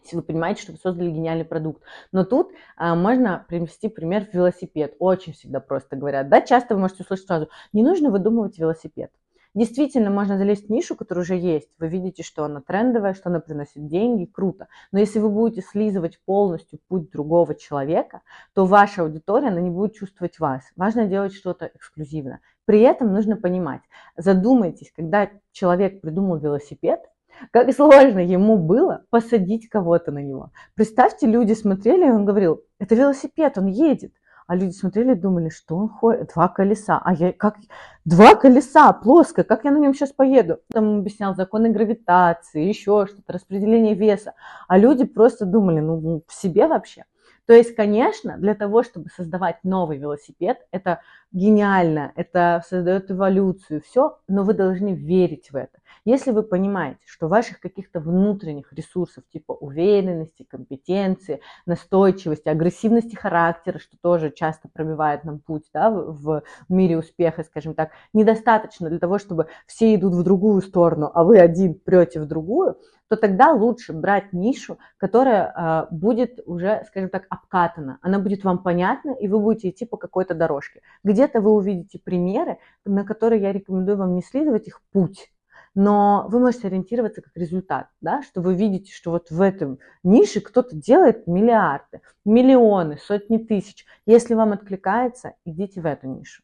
если 0.04 0.16
вы 0.16 0.24
понимаете, 0.24 0.64
что 0.64 0.72
вы 0.72 0.80
создали 0.80 1.12
гениальный 1.12 1.46
продукт. 1.46 1.84
Но 2.12 2.24
тут 2.26 2.52
а, 2.76 2.96
можно 2.96 3.46
привести 3.48 3.88
пример 3.88 4.26
в 4.26 4.34
велосипед. 4.34 4.96
Очень 4.98 5.34
всегда 5.34 5.60
просто 5.60 5.96
говорят. 5.96 6.28
Да, 6.28 6.42
часто 6.42 6.74
вы 6.74 6.82
можете 6.82 7.04
услышать 7.04 7.28
сразу, 7.28 7.50
не 7.72 7.84
нужно 7.84 8.10
выдумывать 8.10 8.58
велосипед. 8.58 9.12
Действительно, 9.54 10.10
можно 10.10 10.38
залезть 10.38 10.68
в 10.68 10.72
нишу, 10.72 10.96
которая 10.96 11.24
уже 11.24 11.36
есть. 11.36 11.70
Вы 11.78 11.90
видите, 11.90 12.24
что 12.24 12.46
она 12.46 12.62
трендовая, 12.62 13.14
что 13.14 13.30
она 13.30 13.42
приносит 13.42 13.86
деньги, 13.88 14.26
круто. 14.26 14.68
Но 14.94 15.00
если 15.00 15.20
вы 15.20 15.30
будете 15.30 15.62
слизывать 15.62 16.20
полностью 16.24 16.80
путь 16.88 17.12
другого 17.12 17.54
человека, 17.56 18.22
то 18.54 18.66
ваша 18.66 19.02
аудитория, 19.02 19.50
она 19.50 19.60
не 19.60 19.70
будет 19.70 19.96
чувствовать 19.96 20.40
вас. 20.40 20.64
Важно 20.78 21.06
делать 21.06 21.34
что-то 21.34 21.70
эксклюзивно. 21.76 22.40
При 22.64 22.80
этом 22.80 23.12
нужно 23.12 23.36
понимать, 23.36 23.82
задумайтесь, 24.16 24.94
когда 24.96 25.30
человек 25.52 26.00
придумал 26.00 26.38
велосипед, 26.38 27.02
как 27.52 27.74
сложно 27.74 28.20
ему 28.20 28.58
было 28.58 29.04
посадить 29.10 29.68
кого-то 29.68 30.12
на 30.12 30.20
него. 30.20 30.52
Представьте, 30.76 31.28
люди 31.28 31.54
смотрели, 31.54 32.08
и 32.08 32.12
он 32.12 32.24
говорил, 32.24 32.62
это 32.80 32.96
велосипед, 32.96 33.58
он 33.58 33.66
едет. 33.66 34.14
А 34.52 34.56
люди 34.58 34.74
смотрели 34.74 35.14
и 35.14 35.16
думали, 35.16 35.48
что 35.48 35.78
он 35.78 35.88
ходит, 35.88 36.32
два 36.36 36.50
колеса. 36.50 37.02
А 37.02 37.14
я 37.14 37.32
как, 37.32 37.56
два 38.04 38.36
колеса, 38.36 38.92
плоско, 38.92 39.46
как 39.46 39.64
я 39.64 39.72
на 39.72 39.78
нем 39.78 39.94
сейчас 39.94 40.12
поеду? 40.12 40.60
Там 40.74 41.00
объяснял 41.00 41.34
законы 41.34 41.70
гравитации, 41.70 42.68
еще 42.68 43.06
что-то, 43.08 43.32
распределение 43.32 43.94
веса. 43.94 44.34
А 44.68 44.78
люди 44.78 45.06
просто 45.06 45.46
думали, 45.46 45.80
ну, 45.80 46.22
в 46.28 46.34
себе 46.34 46.68
вообще. 46.68 47.06
То 47.48 47.54
есть, 47.54 47.76
конечно, 47.76 48.38
для 48.38 48.56
того, 48.56 48.84
чтобы 48.84 49.10
создавать 49.10 49.64
новый 49.64 49.98
велосипед, 49.98 50.60
это 50.72 51.02
гениально, 51.32 52.12
это 52.16 52.64
создает 52.68 53.10
эволюцию, 53.10 53.82
все, 53.82 54.20
но 54.28 54.44
вы 54.44 54.54
должны 54.54 54.94
верить 54.94 55.52
в 55.52 55.56
это. 55.56 55.80
Если 56.06 56.32
вы 56.32 56.44
понимаете, 56.44 57.02
что 57.06 57.28
ваших 57.28 57.60
каких-то 57.60 58.00
внутренних 58.00 58.72
ресурсов 58.74 59.24
типа 59.32 59.54
уверенности, 59.54 60.44
компетенции, 60.44 61.42
настойчивости, 61.66 62.50
агрессивности 62.50 63.16
характера, 63.16 63.80
что 63.80 63.98
тоже 64.02 64.32
часто 64.32 64.68
пробивает 64.68 65.24
нам 65.24 65.40
путь 65.40 65.66
да, 65.74 65.90
в 65.92 66.44
мире 66.70 66.98
успеха, 66.98 67.44
скажем 67.44 67.74
так, 67.74 67.92
недостаточно 68.14 68.90
для 68.90 69.00
того, 69.00 69.20
чтобы 69.20 69.48
все 69.68 69.94
идут 69.96 70.14
в 70.14 70.24
другую 70.24 70.62
сторону, 70.62 71.12
а 71.14 71.24
вы 71.24 71.40
один 71.40 71.76
прете 71.76 72.20
в 72.20 72.28
другую, 72.28 72.78
то 73.12 73.18
тогда 73.18 73.52
лучше 73.52 73.92
брать 73.92 74.32
нишу, 74.32 74.80
которая 74.96 75.52
э, 75.52 75.94
будет 75.94 76.40
уже, 76.46 76.86
скажем 76.88 77.10
так, 77.10 77.26
обкатана. 77.30 78.00
Она 78.02 78.20
будет 78.20 78.46
вам 78.46 78.64
понятна, 78.64 79.12
и 79.12 79.28
вы 79.28 79.38
будете 79.42 79.70
идти 79.70 79.86
по 79.86 79.98
какой-то 79.98 80.34
дорожке. 80.34 80.80
Где-то 81.04 81.42
вы 81.42 81.52
увидите 81.52 82.00
примеры, 82.00 82.60
на 82.86 83.04
которые 83.04 83.42
я 83.42 83.52
рекомендую 83.52 83.98
вам 83.98 84.16
не 84.16 84.22
следовать 84.22 84.70
их 84.70 84.80
путь, 84.94 85.30
но 85.76 86.26
вы 86.30 86.40
можете 86.40 86.68
ориентироваться 86.68 87.22
как 87.22 87.36
результат, 87.36 87.88
да, 88.00 88.22
что 88.22 88.40
вы 88.40 88.56
видите, 88.56 88.94
что 88.94 89.12
вот 89.12 89.30
в 89.30 89.42
этом 89.42 89.80
нише 90.04 90.40
кто-то 90.40 90.74
делает 90.74 91.28
миллиарды, 91.28 92.00
миллионы, 92.24 92.98
сотни 92.98 93.40
тысяч. 93.40 93.86
Если 94.06 94.36
вам 94.36 94.54
откликается, 94.54 95.34
идите 95.44 95.82
в 95.82 95.86
эту 95.86 96.08
нишу. 96.08 96.42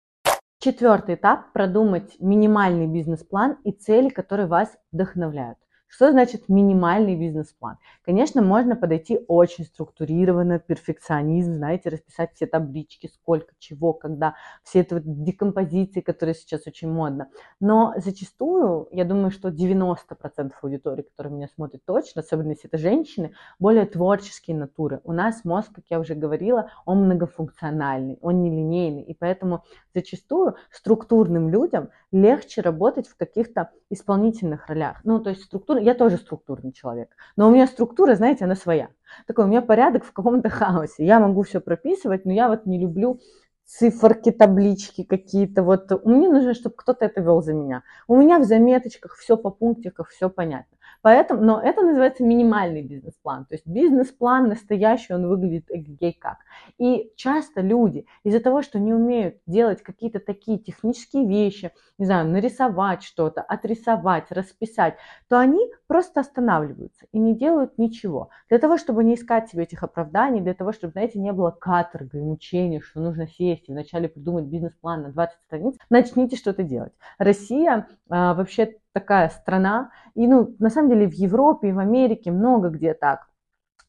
Четвертый 0.59 1.15
этап– 1.15 1.51
продумать 1.53 2.17
минимальный 2.19 2.87
бизнес-план 2.87 3.55
и 3.63 3.71
цели, 3.71 4.09
которые 4.09 4.47
вас 4.47 4.75
вдохновляют. 4.91 5.57
Что 5.87 6.11
значит 6.11 6.49
минимальный 6.49 7.15
бизнес-план? 7.15 7.77
Конечно, 8.03 8.41
можно 8.41 8.75
подойти 8.75 9.21
очень 9.27 9.63
структурированно, 9.63 10.59
перфекционизм, 10.59 11.55
знаете, 11.55 11.89
расписать 11.89 12.31
все 12.35 12.45
таблички, 12.45 13.07
сколько, 13.07 13.53
чего, 13.57 13.93
когда, 13.93 14.35
все 14.63 14.81
это 14.81 14.95
вот 14.95 15.03
декомпозиции, 15.05 16.01
которые 16.01 16.35
сейчас 16.35 16.67
очень 16.67 16.91
модно. 16.91 17.29
Но 17.61 17.93
зачастую, 17.97 18.89
я 18.91 19.05
думаю, 19.05 19.31
что 19.31 19.47
90% 19.47 20.51
аудитории, 20.61 21.03
которые 21.03 21.33
меня 21.33 21.47
смотрят 21.47 21.83
точно, 21.85 22.21
особенно 22.21 22.51
если 22.51 22.67
это 22.67 22.77
женщины, 22.77 23.33
более 23.57 23.85
творческие 23.85 24.57
натуры. 24.57 24.99
У 25.05 25.13
нас 25.13 25.45
мозг, 25.45 25.71
как 25.73 25.85
я 25.89 25.99
уже 25.99 26.15
говорила, 26.15 26.69
он 26.85 27.05
многофункциональный, 27.05 28.19
он 28.21 28.41
нелинейный, 28.41 29.03
и 29.03 29.13
поэтому 29.13 29.63
зачастую 29.93 30.55
структурным 30.69 31.49
людям 31.49 31.89
легче 32.11 32.61
работать 32.61 33.07
в 33.07 33.15
каких-то 33.15 33.71
исполнительных 33.89 34.67
ролях. 34.67 34.99
Ну, 35.03 35.19
то 35.19 35.29
есть 35.29 35.43
структура, 35.43 35.76
я 35.77 35.93
тоже 35.93 36.17
структурный 36.17 36.71
человек, 36.71 37.09
но 37.35 37.47
у 37.47 37.51
меня 37.51 37.67
структура, 37.67 38.15
знаете, 38.15 38.45
она 38.45 38.55
своя. 38.55 38.89
Такой 39.25 39.45
у 39.45 39.47
меня 39.47 39.61
порядок 39.61 40.03
в 40.03 40.11
каком-то 40.11 40.49
хаосе. 40.49 41.05
Я 41.05 41.19
могу 41.19 41.43
все 41.43 41.59
прописывать, 41.59 42.25
но 42.25 42.33
я 42.33 42.49
вот 42.49 42.65
не 42.65 42.79
люблю 42.79 43.19
циферки, 43.65 44.31
таблички 44.31 45.03
какие-то. 45.03 45.61
Вот 45.61 46.05
мне 46.05 46.29
нужно, 46.29 46.53
чтобы 46.53 46.75
кто-то 46.75 47.05
это 47.05 47.21
вел 47.21 47.41
за 47.41 47.53
меня. 47.53 47.83
У 48.07 48.15
меня 48.15 48.39
в 48.39 48.45
заметочках 48.45 49.15
все 49.15 49.37
по 49.37 49.49
пунктиках, 49.49 50.09
все 50.09 50.29
понятно. 50.29 50.76
Поэтому, 51.01 51.41
но 51.41 51.61
это 51.61 51.81
называется 51.81 52.23
минимальный 52.23 52.81
бизнес-план. 52.81 53.45
То 53.45 53.55
есть 53.55 53.65
бизнес-план 53.65 54.49
настоящий, 54.49 55.13
он 55.13 55.27
выглядит 55.27 55.65
эгегей 55.69 56.13
как. 56.13 56.37
И 56.77 57.11
часто 57.15 57.61
люди 57.61 58.05
из-за 58.23 58.39
того, 58.39 58.61
что 58.61 58.79
не 58.79 58.93
умеют 58.93 59.37
делать 59.45 59.81
какие-то 59.81 60.19
такие 60.19 60.59
технические 60.59 61.27
вещи, 61.27 61.71
не 61.97 62.05
знаю, 62.05 62.27
нарисовать 62.27 63.03
что-то, 63.03 63.41
отрисовать, 63.41 64.31
расписать, 64.31 64.95
то 65.29 65.39
они 65.39 65.71
просто 65.87 66.19
останавливаются 66.19 67.05
и 67.11 67.19
не 67.19 67.35
делают 67.35 67.77
ничего. 67.77 68.29
Для 68.49 68.59
того, 68.59 68.77
чтобы 68.77 69.03
не 69.03 69.15
искать 69.15 69.49
себе 69.49 69.63
этих 69.63 69.83
оправданий, 69.83 70.41
для 70.41 70.53
того, 70.53 70.71
чтобы, 70.71 70.91
знаете, 70.91 71.19
не 71.19 71.31
было 71.31 71.51
каторга 71.51 72.17
и 72.17 72.21
мучения, 72.21 72.81
что 72.81 72.99
нужно 72.99 73.27
сесть 73.27 73.67
и 73.67 73.71
вначале 73.71 74.09
придумать 74.09 74.45
бизнес-план 74.45 75.03
на 75.03 75.11
20 75.11 75.37
страниц, 75.45 75.75
начните 75.89 76.35
что-то 76.35 76.63
делать. 76.63 76.93
Россия 77.17 77.87
а, 78.09 78.33
вообще 78.33 78.75
такая 78.91 79.29
страна, 79.29 79.91
и 80.13 80.27
ну, 80.27 80.55
на 80.59 80.69
самом 80.69 80.89
деле 80.89 81.07
в 81.07 81.13
Европе 81.13 81.69
и 81.69 81.73
в 81.73 81.79
Америке 81.79 82.31
много 82.31 82.69
где 82.69 82.93
так. 82.93 83.27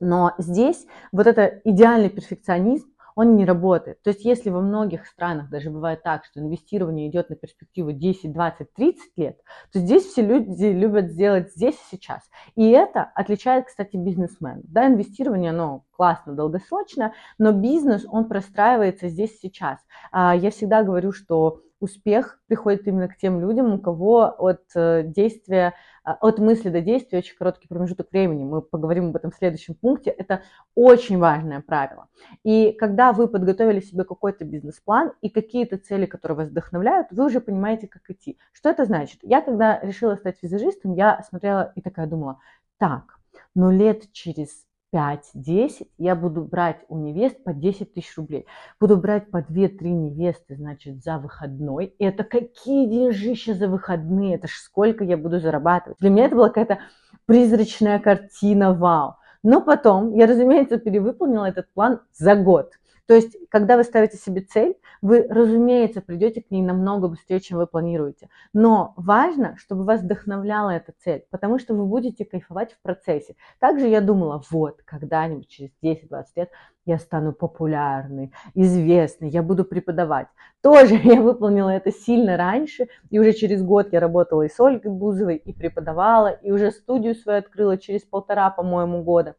Но 0.00 0.32
здесь 0.38 0.86
вот 1.10 1.26
это 1.26 1.60
идеальный 1.64 2.10
перфекционизм, 2.10 2.88
он 3.18 3.34
не 3.34 3.44
работает. 3.44 4.00
То 4.02 4.10
есть 4.10 4.24
если 4.24 4.48
во 4.48 4.60
многих 4.60 5.04
странах 5.04 5.50
даже 5.50 5.70
бывает 5.70 6.04
так, 6.04 6.24
что 6.24 6.38
инвестирование 6.38 7.08
идет 7.08 7.30
на 7.30 7.34
перспективу 7.34 7.90
10, 7.90 8.32
20, 8.32 8.72
30 8.72 9.02
лет, 9.16 9.40
то 9.72 9.80
здесь 9.80 10.04
все 10.04 10.22
люди 10.22 10.66
любят 10.66 11.10
сделать 11.10 11.50
здесь 11.50 11.74
и 11.74 11.96
сейчас. 11.96 12.22
И 12.54 12.70
это 12.70 13.02
отличает, 13.16 13.66
кстати, 13.66 13.96
бизнесмен. 13.96 14.60
Да, 14.62 14.86
инвестирование, 14.86 15.50
оно 15.50 15.82
классно, 15.90 16.34
долгосрочно, 16.34 17.12
но 17.38 17.50
бизнес, 17.50 18.06
он 18.08 18.28
простраивается 18.28 19.08
здесь 19.08 19.32
и 19.42 19.48
сейчас. 19.48 19.80
А, 20.12 20.36
я 20.36 20.52
всегда 20.52 20.84
говорю, 20.84 21.10
что 21.10 21.62
успех 21.80 22.40
приходит 22.46 22.86
именно 22.86 23.08
к 23.08 23.16
тем 23.16 23.40
людям, 23.40 23.72
у 23.74 23.78
кого 23.78 24.22
от 24.22 24.62
э, 24.74 25.02
действия, 25.04 25.74
а, 26.04 26.14
от 26.14 26.38
мысли 26.38 26.70
до 26.70 26.80
действия 26.80 27.18
очень 27.18 27.36
короткий 27.36 27.68
промежуток 27.68 28.10
времени. 28.10 28.44
Мы 28.44 28.62
поговорим 28.62 29.08
об 29.08 29.16
этом 29.16 29.30
в 29.30 29.36
следующем 29.36 29.74
пункте. 29.74 30.10
Это 30.10 30.42
очень 30.74 31.18
важное 31.18 31.60
правило. 31.60 32.08
И 32.44 32.72
когда 32.72 33.12
вы 33.12 33.28
подготовили 33.28 33.80
себе 33.80 34.04
какой-то 34.04 34.44
бизнес-план 34.44 35.12
и 35.20 35.30
какие-то 35.30 35.78
цели, 35.78 36.06
которые 36.06 36.36
вас 36.36 36.48
вдохновляют, 36.48 37.08
вы 37.10 37.26
уже 37.26 37.40
понимаете, 37.40 37.88
как 37.88 38.02
идти. 38.08 38.38
Что 38.52 38.70
это 38.70 38.84
значит? 38.84 39.20
Я, 39.22 39.40
когда 39.40 39.80
решила 39.80 40.16
стать 40.16 40.42
визажистом, 40.42 40.94
я 40.94 41.22
смотрела 41.28 41.72
и 41.74 41.80
такая 41.80 42.06
думала, 42.06 42.40
так, 42.78 43.18
но 43.54 43.70
лет 43.70 44.12
через 44.12 44.67
5-10, 44.94 45.86
я 45.98 46.16
буду 46.16 46.42
брать 46.42 46.80
у 46.88 46.98
невест 46.98 47.42
по 47.44 47.52
10 47.52 47.94
тысяч 47.94 48.16
рублей. 48.16 48.46
Буду 48.80 48.96
брать 48.96 49.30
по 49.30 49.38
2-3 49.38 49.88
невесты, 49.88 50.56
значит, 50.56 51.02
за 51.02 51.18
выходной. 51.18 51.94
Это 51.98 52.24
какие 52.24 52.86
деньжища 52.86 53.54
за 53.54 53.68
выходные? 53.68 54.36
Это 54.36 54.48
ж 54.48 54.52
сколько 54.52 55.04
я 55.04 55.16
буду 55.16 55.40
зарабатывать? 55.40 55.98
Для 56.00 56.10
меня 56.10 56.26
это 56.26 56.36
была 56.36 56.48
какая-то 56.48 56.78
призрачная 57.26 57.98
картина, 57.98 58.72
вау. 58.72 59.16
Но 59.42 59.60
потом 59.60 60.14
я, 60.14 60.26
разумеется, 60.26 60.78
перевыполнила 60.78 61.44
этот 61.44 61.72
план 61.72 62.00
за 62.12 62.34
год. 62.34 62.72
То 63.08 63.14
есть, 63.14 63.38
когда 63.48 63.78
вы 63.78 63.84
ставите 63.84 64.18
себе 64.18 64.42
цель, 64.42 64.76
вы, 65.00 65.26
разумеется, 65.26 66.02
придете 66.02 66.42
к 66.42 66.50
ней 66.50 66.60
намного 66.60 67.08
быстрее, 67.08 67.40
чем 67.40 67.56
вы 67.56 67.66
планируете. 67.66 68.28
Но 68.52 68.92
важно, 68.96 69.56
чтобы 69.56 69.84
вас 69.84 70.02
вдохновляла 70.02 70.70
эта 70.72 70.92
цель, 70.98 71.24
потому 71.30 71.58
что 71.58 71.72
вы 71.72 71.86
будете 71.86 72.26
кайфовать 72.26 72.74
в 72.74 72.82
процессе. 72.82 73.34
Также 73.60 73.88
я 73.88 74.02
думала, 74.02 74.42
вот, 74.50 74.82
когда-нибудь 74.84 75.48
через 75.48 75.70
10-20 75.82 76.24
лет 76.36 76.50
я 76.84 76.98
стану 76.98 77.32
популярной, 77.32 78.30
известной, 78.54 79.30
я 79.30 79.42
буду 79.42 79.64
преподавать. 79.64 80.28
Тоже 80.60 80.94
я 81.02 81.22
выполнила 81.22 81.70
это 81.70 81.90
сильно 81.90 82.36
раньше, 82.36 82.88
и 83.08 83.18
уже 83.18 83.32
через 83.32 83.62
год 83.62 83.90
я 83.90 84.00
работала 84.00 84.42
и 84.42 84.50
с 84.50 84.60
Ольгой 84.60 84.92
Бузовой, 84.92 85.36
и 85.36 85.54
преподавала, 85.54 86.28
и 86.28 86.50
уже 86.50 86.70
студию 86.72 87.14
свою 87.14 87.38
открыла 87.38 87.78
через 87.78 88.02
полтора, 88.02 88.50
по-моему, 88.50 89.02
года. 89.02 89.36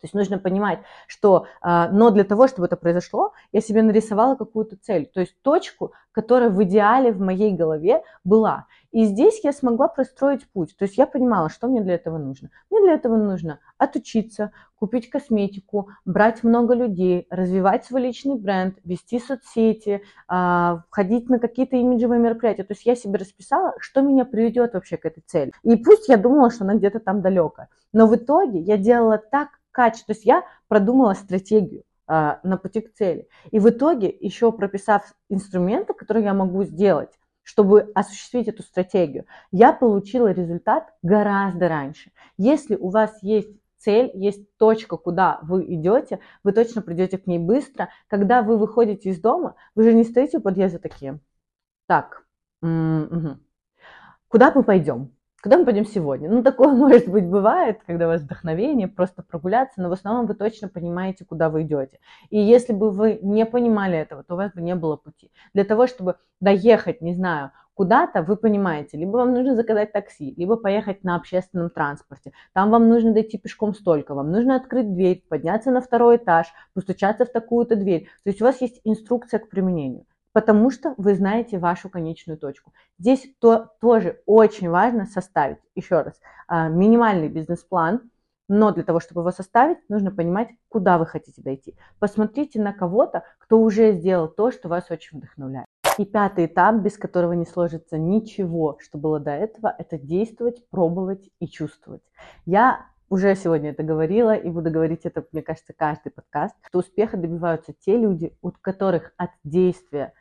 То 0.00 0.04
есть 0.04 0.14
нужно 0.14 0.38
понимать, 0.38 0.80
что, 1.06 1.46
а, 1.60 1.88
но 1.88 2.10
для 2.10 2.24
того, 2.24 2.48
чтобы 2.48 2.66
это 2.66 2.76
произошло, 2.76 3.32
я 3.52 3.60
себе 3.60 3.82
нарисовала 3.82 4.36
какую-то 4.36 4.76
цель, 4.76 5.06
то 5.06 5.20
есть 5.20 5.34
точку, 5.42 5.92
которая 6.12 6.50
в 6.50 6.62
идеале 6.64 7.12
в 7.12 7.20
моей 7.20 7.54
голове 7.54 8.02
была. 8.24 8.66
И 8.90 9.04
здесь 9.04 9.40
я 9.44 9.52
смогла 9.52 9.86
простроить 9.86 10.48
путь. 10.50 10.74
То 10.76 10.84
есть 10.84 10.96
я 10.96 11.06
понимала, 11.06 11.50
что 11.50 11.68
мне 11.68 11.82
для 11.82 11.94
этого 11.94 12.16
нужно. 12.16 12.50
Мне 12.70 12.80
для 12.80 12.94
этого 12.94 13.16
нужно 13.16 13.60
отучиться, 13.76 14.50
купить 14.78 15.10
косметику, 15.10 15.90
брать 16.04 16.42
много 16.42 16.74
людей, 16.74 17.26
развивать 17.30 17.84
свой 17.84 18.02
личный 18.02 18.36
бренд, 18.36 18.78
вести 18.84 19.20
соцсети, 19.20 20.02
а, 20.26 20.84
ходить 20.90 21.28
на 21.28 21.38
какие-то 21.38 21.76
имиджевые 21.76 22.18
мероприятия. 22.18 22.64
То 22.64 22.72
есть 22.72 22.86
я 22.86 22.96
себе 22.96 23.18
расписала, 23.18 23.74
что 23.78 24.00
меня 24.00 24.24
приведет 24.24 24.74
вообще 24.74 24.96
к 24.96 25.04
этой 25.04 25.22
цели. 25.26 25.52
И 25.62 25.76
пусть 25.76 26.08
я 26.08 26.16
думала, 26.16 26.50
что 26.50 26.64
она 26.64 26.74
где-то 26.74 27.00
там 27.00 27.20
далеко. 27.20 27.66
Но 27.92 28.06
в 28.06 28.16
итоге 28.16 28.60
я 28.60 28.76
делала 28.76 29.18
так, 29.18 29.48
качество. 29.78 30.12
То 30.12 30.18
есть 30.18 30.26
я 30.26 30.44
продумала 30.66 31.14
стратегию 31.14 31.84
а, 32.08 32.40
на 32.42 32.56
пути 32.56 32.80
к 32.80 32.92
цели. 32.94 33.28
И 33.52 33.60
в 33.60 33.68
итоге, 33.70 34.08
еще 34.08 34.50
прописав 34.50 35.14
инструменты, 35.28 35.94
которые 35.94 36.24
я 36.24 36.34
могу 36.34 36.64
сделать, 36.64 37.12
чтобы 37.44 37.92
осуществить 37.94 38.48
эту 38.48 38.64
стратегию, 38.64 39.26
я 39.52 39.72
получила 39.72 40.32
результат 40.32 40.92
гораздо 41.02 41.68
раньше. 41.68 42.10
Если 42.36 42.74
у 42.74 42.88
вас 42.90 43.22
есть 43.22 43.50
цель, 43.76 44.10
есть 44.14 44.56
точка, 44.56 44.96
куда 44.96 45.38
вы 45.42 45.64
идете, 45.72 46.18
вы 46.42 46.50
точно 46.50 46.82
придете 46.82 47.16
к 47.16 47.28
ней 47.28 47.38
быстро. 47.38 47.88
Когда 48.08 48.42
вы 48.42 48.58
выходите 48.58 49.10
из 49.10 49.20
дома, 49.20 49.54
вы 49.76 49.84
же 49.84 49.94
не 49.94 50.02
стоите 50.02 50.38
у 50.38 50.40
подъезда 50.40 50.80
такие. 50.80 51.20
Так, 51.86 52.26
угу. 52.62 53.38
куда 54.26 54.50
мы 54.52 54.64
пойдем? 54.64 55.12
Куда 55.48 55.60
мы 55.60 55.64
пойдем 55.64 55.86
сегодня? 55.86 56.28
Ну, 56.28 56.42
такое, 56.42 56.68
может 56.74 57.08
быть, 57.08 57.26
бывает, 57.26 57.80
когда 57.86 58.04
у 58.04 58.08
вас 58.08 58.20
вдохновение, 58.20 58.86
просто 58.86 59.22
прогуляться, 59.22 59.80
но 59.80 59.88
в 59.88 59.92
основном 59.92 60.26
вы 60.26 60.34
точно 60.34 60.68
понимаете, 60.68 61.24
куда 61.24 61.48
вы 61.48 61.62
идете. 61.62 62.00
И 62.28 62.38
если 62.38 62.74
бы 62.74 62.90
вы 62.90 63.18
не 63.22 63.46
понимали 63.46 63.96
этого, 63.96 64.22
то 64.22 64.34
у 64.34 64.36
вас 64.36 64.52
бы 64.52 64.60
не 64.60 64.74
было 64.74 64.96
пути. 64.96 65.32
Для 65.54 65.64
того, 65.64 65.86
чтобы 65.86 66.16
доехать, 66.38 67.00
не 67.00 67.14
знаю, 67.14 67.52
куда-то, 67.72 68.22
вы 68.22 68.36
понимаете, 68.36 68.98
либо 68.98 69.16
вам 69.16 69.32
нужно 69.32 69.56
заказать 69.56 69.90
такси, 69.90 70.34
либо 70.36 70.56
поехать 70.56 71.02
на 71.02 71.16
общественном 71.16 71.70
транспорте. 71.70 72.32
Там 72.52 72.70
вам 72.70 72.90
нужно 72.90 73.14
дойти 73.14 73.38
пешком 73.38 73.72
столько, 73.72 74.14
вам 74.14 74.30
нужно 74.30 74.54
открыть 74.54 74.92
дверь, 74.92 75.24
подняться 75.30 75.70
на 75.70 75.80
второй 75.80 76.16
этаж, 76.16 76.48
постучаться 76.74 77.24
в 77.24 77.32
такую-то 77.32 77.74
дверь. 77.74 78.04
То 78.22 78.28
есть 78.28 78.42
у 78.42 78.44
вас 78.44 78.60
есть 78.60 78.82
инструкция 78.84 79.40
к 79.40 79.48
применению 79.48 80.04
потому 80.32 80.70
что 80.70 80.94
вы 80.96 81.14
знаете 81.14 81.58
вашу 81.58 81.88
конечную 81.88 82.38
точку. 82.38 82.72
Здесь 82.98 83.26
то, 83.40 83.70
тоже 83.80 84.20
очень 84.26 84.68
важно 84.70 85.06
составить, 85.06 85.58
еще 85.74 86.02
раз, 86.02 86.20
а, 86.46 86.68
минимальный 86.68 87.28
бизнес-план, 87.28 88.02
но 88.48 88.72
для 88.72 88.82
того, 88.82 88.98
чтобы 88.98 89.20
его 89.20 89.30
составить, 89.30 89.78
нужно 89.88 90.10
понимать, 90.10 90.48
куда 90.68 90.98
вы 90.98 91.06
хотите 91.06 91.42
дойти. 91.42 91.76
Посмотрите 91.98 92.60
на 92.60 92.72
кого-то, 92.72 93.24
кто 93.38 93.60
уже 93.60 93.92
сделал 93.92 94.28
то, 94.28 94.50
что 94.50 94.68
вас 94.68 94.90
очень 94.90 95.18
вдохновляет. 95.18 95.66
И 95.98 96.04
пятый 96.04 96.46
этап, 96.46 96.76
без 96.76 96.96
которого 96.96 97.32
не 97.32 97.44
сложится 97.44 97.98
ничего, 97.98 98.78
что 98.80 98.98
было 98.98 99.20
до 99.20 99.32
этого, 99.32 99.74
это 99.76 99.98
действовать, 99.98 100.66
пробовать 100.70 101.28
и 101.40 101.48
чувствовать. 101.48 102.02
Я 102.46 102.86
уже 103.08 103.34
сегодня 103.34 103.70
это 103.70 103.82
говорила 103.82 104.34
и 104.34 104.48
буду 104.50 104.70
говорить 104.70 105.00
это, 105.04 105.24
мне 105.32 105.42
кажется, 105.42 105.72
каждый 105.76 106.10
подкаст, 106.10 106.54
что 106.66 106.78
успеха 106.80 107.16
добиваются 107.16 107.72
те 107.72 107.96
люди, 107.96 108.36
у 108.42 108.50
которых 108.50 109.12
от 109.16 109.30
действия 109.44 110.12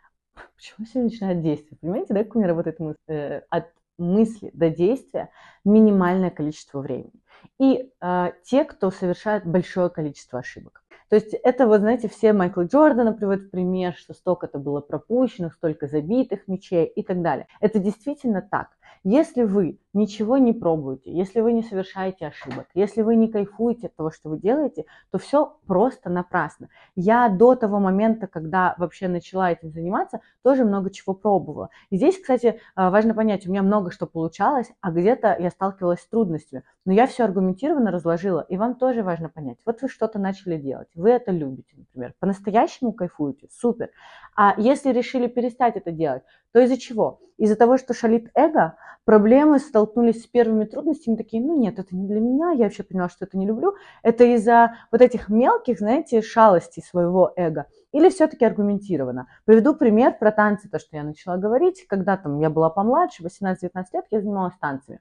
Почему 0.55 0.85
все 0.85 0.99
начинают 0.99 1.41
действовать? 1.41 1.79
Понимаете, 1.79 2.13
да, 2.13 2.23
как 2.23 2.35
у 2.35 2.39
меня 2.39 2.47
работает 2.47 2.79
мысль? 2.79 2.97
Э, 3.07 3.41
от 3.49 3.65
мысли 3.97 4.51
до 4.53 4.69
действия 4.69 5.29
минимальное 5.65 6.29
количество 6.29 6.79
времени. 6.79 7.13
И 7.59 7.91
э, 7.99 8.31
те, 8.43 8.63
кто 8.63 8.91
совершает 8.91 9.45
большое 9.45 9.89
количество 9.89 10.39
ошибок. 10.39 10.83
То 11.09 11.15
есть 11.15 11.33
это, 11.33 11.67
вот 11.67 11.79
знаете, 11.79 12.09
все 12.09 12.33
Майкла 12.33 12.63
Джордана 12.63 13.13
приводят 13.13 13.43
в 13.43 13.49
пример, 13.49 13.93
что 13.93 14.13
столько-то 14.13 14.59
было 14.59 14.81
пропущенных, 14.81 15.53
столько 15.53 15.87
забитых 15.87 16.47
мячей 16.47 16.85
и 16.85 17.01
так 17.01 17.21
далее. 17.21 17.47
Это 17.61 17.79
действительно 17.79 18.41
так. 18.41 18.69
Если 19.03 19.43
вы 19.43 19.79
ничего 19.97 20.37
не 20.37 20.53
пробуете, 20.53 21.11
если 21.11 21.41
вы 21.41 21.53
не 21.53 21.63
совершаете 21.63 22.27
ошибок, 22.27 22.67
если 22.73 23.01
вы 23.01 23.15
не 23.15 23.27
кайфуете 23.27 23.87
от 23.87 23.95
того, 23.95 24.11
что 24.11 24.29
вы 24.29 24.39
делаете, 24.39 24.85
то 25.11 25.17
все 25.17 25.57
просто 25.65 26.09
напрасно. 26.09 26.69
Я 26.95 27.27
до 27.29 27.55
того 27.55 27.79
момента, 27.79 28.27
когда 28.27 28.75
вообще 28.77 29.07
начала 29.07 29.51
этим 29.51 29.71
заниматься, 29.71 30.21
тоже 30.43 30.63
много 30.63 30.91
чего 30.91 31.13
пробовала. 31.13 31.69
И 31.89 31.97
здесь, 31.97 32.19
кстати, 32.19 32.59
а, 32.75 32.91
важно 32.91 33.13
понять, 33.13 33.47
у 33.47 33.49
меня 33.49 33.63
много 33.63 33.91
что 33.91 34.05
получалось, 34.05 34.71
а 34.81 34.91
где-то 34.91 35.35
я 35.39 35.49
сталкивалась 35.49 36.01
с 36.01 36.07
трудностями. 36.07 36.63
Но 36.85 36.93
я 36.93 37.07
все 37.07 37.23
аргументированно 37.23 37.91
разложила, 37.91 38.45
и 38.47 38.55
вам 38.55 38.75
тоже 38.75 39.03
важно 39.03 39.29
понять. 39.29 39.57
Вот 39.65 39.81
вы 39.81 39.89
что-то 39.89 40.19
начали 40.19 40.57
делать, 40.57 40.87
вы 40.95 41.09
это 41.09 41.31
любите, 41.31 41.75
например, 41.75 42.13
по-настоящему 42.19 42.93
кайфуете, 42.93 43.47
супер. 43.51 43.89
А 44.35 44.53
если 44.57 44.91
решили 44.91 45.27
перестать 45.27 45.75
это 45.75 45.91
делать, 45.91 46.23
то 46.53 46.59
из-за 46.59 46.77
чего? 46.77 47.19
Из-за 47.37 47.55
того, 47.55 47.77
что 47.77 47.93
шалит 47.93 48.29
эго, 48.33 48.77
проблемы 49.05 49.59
столкнулись 49.59 49.86
с 49.95 50.27
первыми 50.27 50.65
трудностями, 50.65 51.15
такие, 51.15 51.43
ну 51.43 51.57
нет, 51.57 51.79
это 51.79 51.95
не 51.95 52.07
для 52.07 52.19
меня, 52.19 52.51
я 52.51 52.65
вообще 52.65 52.83
поняла, 52.83 53.09
что 53.09 53.25
это 53.25 53.37
не 53.37 53.45
люблю. 53.45 53.75
Это 54.03 54.23
из-за 54.35 54.75
вот 54.91 55.01
этих 55.01 55.29
мелких, 55.29 55.79
знаете, 55.79 56.21
шалостей 56.21 56.83
своего 56.83 57.33
эго. 57.35 57.67
Или 57.91 58.09
все-таки 58.09 58.45
аргументированно. 58.45 59.27
Приведу 59.45 59.75
пример 59.75 60.17
про 60.17 60.31
танцы, 60.31 60.69
то, 60.69 60.79
что 60.79 60.97
я 60.97 61.03
начала 61.03 61.37
говорить. 61.37 61.85
Когда 61.87 62.17
там 62.17 62.39
я 62.39 62.49
была 62.49 62.69
помладше, 62.69 63.23
18-19 63.23 63.85
лет, 63.93 64.05
я 64.11 64.21
занималась 64.21 64.55
танцами. 64.59 64.99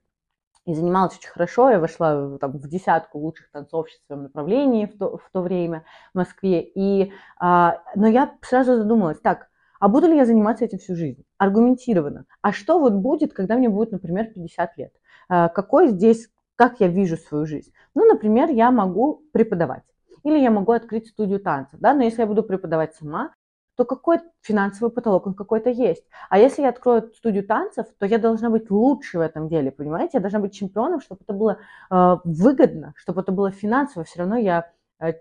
И 0.67 0.75
занималась 0.75 1.17
очень 1.17 1.31
хорошо, 1.31 1.71
я 1.71 1.79
вошла 1.79 2.39
там, 2.39 2.53
в 2.59 2.69
десятку 2.69 3.21
лучших 3.21 3.51
танцовщиц 3.53 4.01
в 4.01 4.07
своем 4.07 4.25
направлении 4.25 4.87
в 4.87 4.99
то, 4.99 5.17
в 5.17 5.31
то 5.33 5.41
время 5.41 5.85
в 6.13 6.19
Москве. 6.19 6.61
И, 6.61 7.13
а, 7.39 7.83
но 7.95 8.09
я 8.09 8.35
сразу 8.43 8.77
задумалась, 8.77 9.21
так, 9.21 9.49
а 9.87 9.89
буду 9.89 10.09
ли 10.09 10.17
я 10.17 10.27
заниматься 10.27 10.65
этим 10.65 10.79
всю 10.79 10.97
жизнь? 10.97 11.23
Аргументированно. 11.39 12.25
А 12.43 12.51
что 12.51 12.81
вот 12.81 12.95
будет, 12.95 13.33
когда 13.33 13.57
мне 13.57 13.69
будет, 13.69 13.93
например, 13.93 14.33
50 14.35 14.77
лет? 14.79 14.93
А, 15.29 15.49
какой 15.49 15.91
здесь, 15.91 16.29
как 16.57 16.81
я 16.81 16.89
вижу 16.89 17.17
свою 17.17 17.47
жизнь? 17.47 17.71
Ну, 17.95 18.05
например, 18.05 18.51
я 18.51 18.73
могу 18.73 19.23
преподавать. 19.33 19.85
Или 20.25 20.41
я 20.41 20.51
могу 20.51 20.73
открыть 20.73 21.07
студию 21.07 21.39
танцев, 21.39 21.79
да, 21.79 21.95
но 21.95 22.03
если 22.03 22.23
я 22.23 22.27
буду 22.27 22.43
преподавать 22.43 22.97
сама, 22.97 23.31
то 23.77 23.85
какой 23.85 24.19
финансовый 24.41 24.91
потолок 24.91 25.29
он 25.29 25.35
какой-то 25.35 25.71
есть. 25.71 26.03
А 26.31 26.41
если 26.41 26.63
я 26.63 26.71
открою 26.71 27.13
студию 27.15 27.47
танцев, 27.47 27.87
то 27.97 28.07
я 28.07 28.19
должна 28.19 28.51
быть 28.51 28.69
лучше 28.73 29.19
в 29.19 29.21
этом 29.21 29.49
деле, 29.49 29.71
понимаете? 29.71 30.13
Я 30.15 30.21
должна 30.21 30.41
быть 30.41 30.53
чемпионом, 30.53 31.01
чтобы 31.01 31.21
это 31.23 31.33
было 31.33 31.59
э, 31.93 32.17
выгодно, 32.25 32.93
чтобы 32.97 33.21
это 33.21 33.31
было 33.31 33.53
финансово. 33.53 34.05
Все 34.05 34.19
равно 34.19 34.37
я 34.37 34.65
Э, 34.65 34.76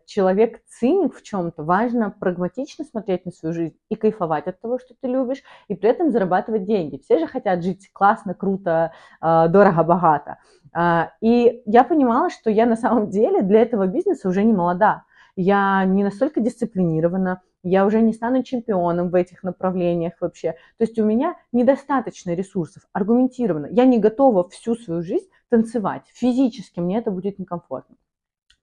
человек 0.05 0.61
циник 0.67 1.15
в 1.15 1.21
чем-то, 1.21 1.63
важно 1.63 2.09
прагматично 2.11 2.85
смотреть 2.85 3.25
на 3.25 3.31
свою 3.31 3.53
жизнь 3.53 3.77
и 3.89 3.95
кайфовать 3.95 4.47
от 4.47 4.59
того, 4.61 4.79
что 4.79 4.93
ты 4.99 5.07
любишь, 5.07 5.43
и 5.67 5.75
при 5.75 5.89
этом 5.89 6.11
зарабатывать 6.11 6.65
деньги. 6.65 7.01
Все 7.03 7.19
же 7.19 7.27
хотят 7.27 7.63
жить 7.63 7.89
классно, 7.91 8.33
круто, 8.33 8.93
э, 9.21 9.47
дорого, 9.49 9.83
богато. 9.83 10.37
Э, 10.75 11.09
и 11.21 11.61
я 11.65 11.83
понимала, 11.83 12.29
что 12.29 12.49
я 12.49 12.65
на 12.65 12.75
самом 12.75 13.09
деле 13.09 13.41
для 13.41 13.61
этого 13.61 13.87
бизнеса 13.87 14.29
уже 14.29 14.43
не 14.43 14.53
молода. 14.53 15.03
Я 15.35 15.83
не 15.83 16.03
настолько 16.03 16.39
дисциплинирована, 16.39 17.41
я 17.61 17.85
уже 17.85 18.01
не 18.01 18.13
стану 18.13 18.43
чемпионом 18.43 19.09
в 19.09 19.15
этих 19.15 19.43
направлениях 19.43 20.13
вообще. 20.21 20.51
То 20.77 20.85
есть 20.85 20.97
у 20.99 21.03
меня 21.03 21.35
недостаточно 21.51 22.33
ресурсов, 22.33 22.83
аргументированно. 22.93 23.67
Я 23.71 23.85
не 23.85 23.99
готова 23.99 24.47
всю 24.49 24.75
свою 24.75 25.01
жизнь 25.01 25.27
танцевать. 25.49 26.03
Физически 26.13 26.79
мне 26.79 26.99
это 26.99 27.11
будет 27.11 27.39
некомфортно. 27.39 27.95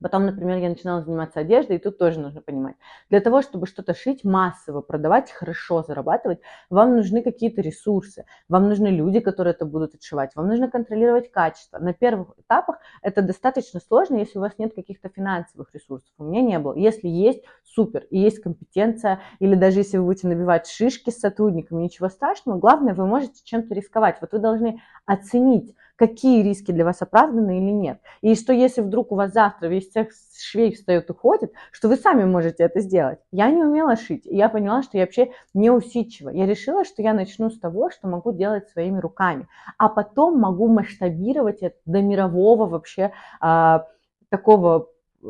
Потом, 0.02 0.26
например, 0.26 0.58
я 0.58 0.68
начинала 0.68 1.02
заниматься 1.02 1.40
одеждой, 1.40 1.76
и 1.76 1.78
тут 1.78 1.98
тоже 1.98 2.20
нужно 2.20 2.40
понимать. 2.40 2.76
Для 3.10 3.20
того, 3.20 3.42
чтобы 3.42 3.66
что-то 3.66 3.94
шить 3.94 4.24
массово, 4.24 4.80
продавать, 4.80 5.30
хорошо 5.30 5.82
зарабатывать, 5.82 6.40
вам 6.70 6.96
нужны 6.96 7.22
какие-то 7.22 7.60
ресурсы, 7.60 8.24
вам 8.48 8.68
нужны 8.68 8.88
люди, 8.88 9.20
которые 9.20 9.54
это 9.54 9.64
будут 9.64 9.94
отшивать, 9.94 10.34
вам 10.34 10.48
нужно 10.48 10.70
контролировать 10.70 11.30
качество. 11.30 11.78
На 11.78 11.92
первых 11.92 12.34
этапах 12.38 12.78
это 13.02 13.22
достаточно 13.22 13.80
сложно, 13.80 14.16
если 14.16 14.38
у 14.38 14.42
вас 14.42 14.52
нет 14.58 14.74
каких-то 14.74 15.08
финансовых 15.08 15.72
ресурсов. 15.72 16.10
У 16.18 16.24
меня 16.24 16.42
не 16.42 16.58
было. 16.58 16.74
Если 16.74 17.08
есть, 17.08 17.44
супер, 17.64 18.04
и 18.10 18.18
есть 18.18 18.42
компетенция, 18.42 19.20
или 19.38 19.54
даже 19.54 19.80
если 19.80 19.98
вы 19.98 20.04
будете 20.04 20.28
набивать 20.28 20.66
шишки 20.66 21.10
с 21.10 21.20
сотрудниками, 21.20 21.82
ничего 21.82 22.08
страшного, 22.08 22.58
главное, 22.58 22.94
вы 22.94 23.06
можете 23.06 23.40
чем-то 23.44 23.74
рисковать. 23.74 24.18
Вот 24.20 24.32
вы 24.32 24.38
должны 24.38 24.80
оценить, 25.06 25.74
какие 26.02 26.42
риски 26.42 26.72
для 26.72 26.84
вас 26.84 27.00
оправданы 27.00 27.58
или 27.58 27.70
нет. 27.70 28.00
И 28.22 28.34
что 28.34 28.52
если 28.52 28.80
вдруг 28.80 29.12
у 29.12 29.14
вас 29.14 29.32
завтра 29.32 29.68
весь 29.68 29.88
цех 29.88 30.08
швей 30.36 30.74
встает 30.74 31.08
и 31.08 31.14
ходит, 31.14 31.52
что 31.70 31.86
вы 31.88 31.94
сами 31.94 32.24
можете 32.24 32.64
это 32.64 32.80
сделать. 32.80 33.20
Я 33.30 33.48
не 33.52 33.62
умела 33.62 33.94
шить, 33.94 34.26
и 34.26 34.36
я 34.36 34.48
поняла, 34.48 34.82
что 34.82 34.98
я 34.98 35.04
вообще 35.04 35.30
не 35.54 35.70
усидчива. 35.70 36.30
Я 36.30 36.44
решила, 36.46 36.84
что 36.84 37.02
я 37.02 37.14
начну 37.14 37.50
с 37.50 37.60
того, 37.60 37.90
что 37.90 38.08
могу 38.08 38.32
делать 38.32 38.68
своими 38.70 38.98
руками, 38.98 39.46
а 39.78 39.88
потом 39.88 40.40
могу 40.40 40.66
масштабировать 40.66 41.58
это 41.62 41.76
до 41.86 42.02
мирового 42.02 42.66
вообще 42.66 43.12
а, 43.40 43.86
такого 44.28 44.88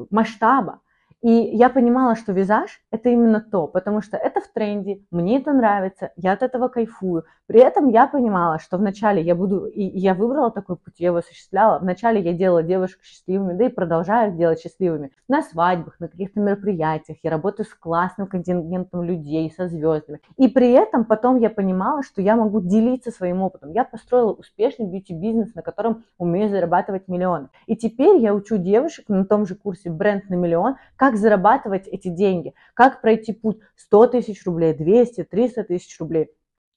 масштаба. 0.09 0.81
И 1.23 1.31
я 1.31 1.71
понимала, 1.71 2.17
что 2.17 2.33
визаж– 2.33 2.83
это 2.91 3.09
именно 3.09 3.41
то, 3.41 3.69
потому 3.69 4.03
что 4.03 4.17
это 4.17 4.41
в 4.41 4.49
тренде, 4.49 5.03
мне 5.13 5.39
это 5.39 5.53
нравится, 5.53 6.11
я 6.17 6.33
от 6.33 6.43
этого 6.43 6.67
кайфую. 6.67 7.25
При 7.47 7.61
этом 7.61 7.89
я 7.89 8.07
понимала, 8.09 8.59
что 8.59 8.77
вначале 8.77 9.23
я 9.23 9.35
буду, 9.35 9.67
и 9.67 9.83
я 9.83 10.15
выбрала 10.15 10.51
такой 10.51 10.77
путь, 10.77 10.95
я 10.99 11.09
его 11.09 11.19
осуществляла. 11.19 11.79
Вначале 11.79 12.21
я 12.21 12.33
делала 12.33 12.63
девушек 12.63 13.01
счастливыми, 13.03 13.53
да 13.53 13.67
и 13.67 13.69
продолжаю 13.69 14.33
делать 14.33 14.61
счастливыми. 14.61 15.11
На 15.29 15.43
свадьбах, 15.43 16.01
на 16.01 16.09
каких-то 16.09 16.41
мероприятиях, 16.41 17.19
я 17.23 17.31
работаю 17.31 17.67
с 17.67 17.75
классным 17.75 18.27
контингентом 18.27 19.03
людей, 19.03 19.53
со 19.57 19.69
звездами. 19.69 20.21
И 20.39 20.49
при 20.49 20.73
этом 20.73 21.05
потом 21.05 21.39
я 21.39 21.51
понимала, 21.51 22.03
что 22.03 22.23
я 22.23 22.37
могу 22.37 22.61
делиться 22.61 23.11
своим 23.11 23.43
опытом. 23.43 23.71
Я 23.73 23.85
построила 23.85 24.33
успешный 24.33 24.87
бьюти-бизнес, 24.87 25.55
на 25.55 25.63
котором 25.63 26.05
умею 26.19 26.49
зарабатывать 26.49 27.07
миллионы. 27.07 27.49
И 27.67 27.77
теперь 27.77 28.17
я 28.17 28.35
учу 28.35 28.57
девушек 28.57 29.09
на 29.09 29.25
том 29.25 29.47
же 29.47 29.55
курсе 29.55 29.91
«Бренд 29.91 30.29
на 30.31 30.35
миллион», 30.35 30.77
как 30.97 31.12
как 31.13 31.19
зарабатывать 31.19 31.87
эти 31.89 32.09
деньги, 32.09 32.55
как 32.73 33.03
пройти 33.03 33.35
путь 33.35 33.59
100 33.77 34.07
тысяч 34.09 34.47
рублей, 34.47 34.73
200, 34.73 35.25
300 35.25 35.65
тысяч 35.65 36.01
рублей, 36.01 36.31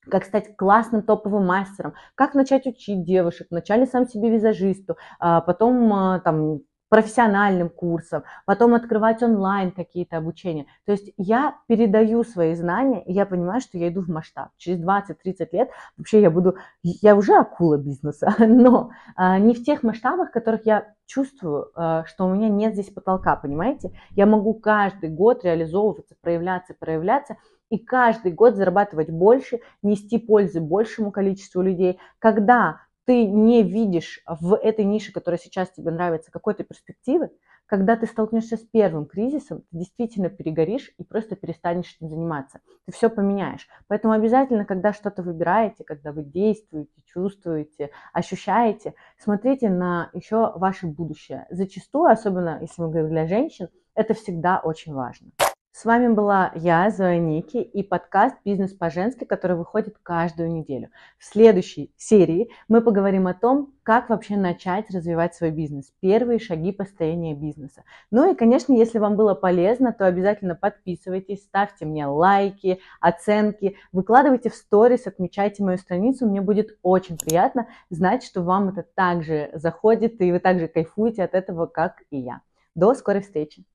как 0.10 0.26
стать 0.26 0.58
классным 0.58 1.04
топовым 1.04 1.46
мастером, 1.46 1.94
как 2.16 2.36
начать 2.36 2.66
учить 2.68 3.06
девушек, 3.06 3.48
вначале 3.50 3.86
сам 3.86 4.06
себе 4.06 4.30
визажисту, 4.30 4.98
а 5.20 5.40
потом 5.40 5.94
а, 5.94 6.20
там 6.20 6.60
профессиональным 6.96 7.68
курсом, 7.68 8.24
потом 8.46 8.74
открывать 8.74 9.22
онлайн 9.22 9.72
какие-то 9.72 10.16
обучения. 10.16 10.66
То 10.86 10.94
есть 10.94 11.12
я 11.18 11.58
передаю 11.68 12.24
свои 12.24 12.56
знания, 12.56 13.04
и 13.04 13.12
я 13.12 13.26
понимаю, 13.26 13.60
что 13.60 13.78
я 13.78 13.90
иду 13.90 14.00
в 14.00 14.08
масштаб. 14.08 14.52
Через 14.56 14.80
20-30 14.80 15.50
лет 15.52 15.70
вообще 15.98 16.22
я 16.22 16.32
буду, 16.32 16.56
я 16.84 17.18
уже 17.18 17.34
акула 17.34 17.78
бизнеса, 17.78 18.34
но 18.40 18.92
а, 19.18 19.38
не 19.40 19.54
в 19.54 19.62
тех 19.66 19.84
масштабах, 19.84 20.32
которых 20.32 20.66
я 20.66 20.86
чувствую, 21.06 21.70
а, 21.76 22.06
что 22.06 22.28
у 22.28 22.34
меня 22.34 22.48
нет 22.48 22.76
здесь 22.76 22.94
потолка, 22.94 23.36
понимаете? 23.36 23.92
Я 24.12 24.26
могу 24.26 24.54
каждый 24.54 25.10
год 25.10 25.44
реализовываться, 25.44 26.16
проявляться, 26.22 26.76
проявляться, 26.80 27.36
и 27.70 27.78
каждый 27.78 28.32
год 28.32 28.56
зарабатывать 28.56 29.10
больше, 29.10 29.60
нести 29.82 30.18
пользы 30.18 30.62
большему 30.62 31.12
количеству 31.12 31.62
людей. 31.62 32.00
Когда 32.20 32.80
ты 33.06 33.26
не 33.26 33.64
видишь 33.64 34.22
в 34.28 34.56
этой 34.56 34.86
нише, 34.86 35.12
которая 35.12 35.40
сейчас 35.40 35.72
тебе 35.72 35.92
нравится, 35.92 36.32
какой-то 36.32 36.64
перспективы, 36.64 37.30
когда 37.68 37.96
ты 37.96 38.06
столкнешься 38.06 38.58
с 38.58 38.62
первым 38.62 39.06
кризисом, 39.06 39.62
ты 39.62 39.80
действительно 39.80 40.30
перегоришь 40.30 40.94
и 40.98 41.04
просто 41.04 41.36
перестанешь 41.36 41.96
этим 41.96 42.10
заниматься. 42.10 42.60
Ты 42.86 42.92
все 42.92 43.10
поменяешь. 43.10 43.68
Поэтому 43.88 44.14
обязательно, 44.14 44.66
когда 44.66 44.94
что-то 44.94 45.24
выбираете, 45.24 45.84
когда 45.84 46.12
вы 46.12 46.24
действуете, 46.24 46.92
чувствуете, 47.06 47.90
ощущаете, 48.14 48.94
смотрите 49.18 49.70
на 49.70 50.10
еще 50.14 50.52
ваше 50.56 50.86
будущее. 50.86 51.48
Зачастую, 51.50 52.12
особенно 52.12 52.60
если 52.62 52.82
мы 52.82 52.90
говорим 52.90 53.10
для 53.10 53.28
женщин, 53.28 53.70
это 53.96 54.14
всегда 54.14 54.60
очень 54.60 54.94
важно. 54.94 55.32
С 55.78 55.84
вами 55.84 56.08
была 56.08 56.54
я, 56.56 56.90
Зоя 56.90 57.20
Ники, 57.20 57.58
и 57.58 57.84
подкаст 57.84 58.38
«Бизнес 58.46 58.72
по-женски», 58.72 59.26
который 59.26 59.58
выходит 59.58 59.98
каждую 60.02 60.50
неделю. 60.54 60.90
В 61.18 61.26
следующей 61.26 61.94
серии 61.98 62.50
мы 62.70 62.80
поговорим 62.80 63.28
о 63.28 63.34
том, 63.34 63.74
как 63.84 64.08
вообще 64.08 64.38
начать 64.38 64.90
развивать 64.90 65.36
свой 65.36 65.52
бизнес, 65.52 65.92
первые 66.00 66.40
шаги 66.40 66.72
построения 66.72 67.34
бизнеса. 67.34 67.84
Ну 68.10 68.32
и, 68.32 68.36
конечно, 68.36 68.72
если 68.72 69.00
вам 69.00 69.18
было 69.18 69.34
полезно, 69.34 69.92
то 69.92 70.08
обязательно 70.08 70.56
подписывайтесь, 70.56 71.44
ставьте 71.44 71.84
мне 71.84 72.06
лайки, 72.06 72.80
оценки, 73.02 73.76
выкладывайте 73.92 74.50
в 74.50 74.56
сторис, 74.56 75.08
отмечайте 75.08 75.62
мою 75.62 75.78
страницу, 75.78 76.26
мне 76.26 76.40
будет 76.40 76.80
очень 76.84 77.18
приятно 77.18 77.68
знать, 77.90 78.24
что 78.24 78.44
вам 78.44 78.70
это 78.70 78.84
также 78.96 79.50
заходит, 79.52 80.22
и 80.22 80.32
вы 80.32 80.40
также 80.40 80.70
кайфуете 80.70 81.26
от 81.26 81.34
этого, 81.34 81.66
как 81.66 82.04
и 82.12 82.18
я. 82.18 82.40
До 82.76 82.94
скорой 82.94 83.20
встречи! 83.20 83.66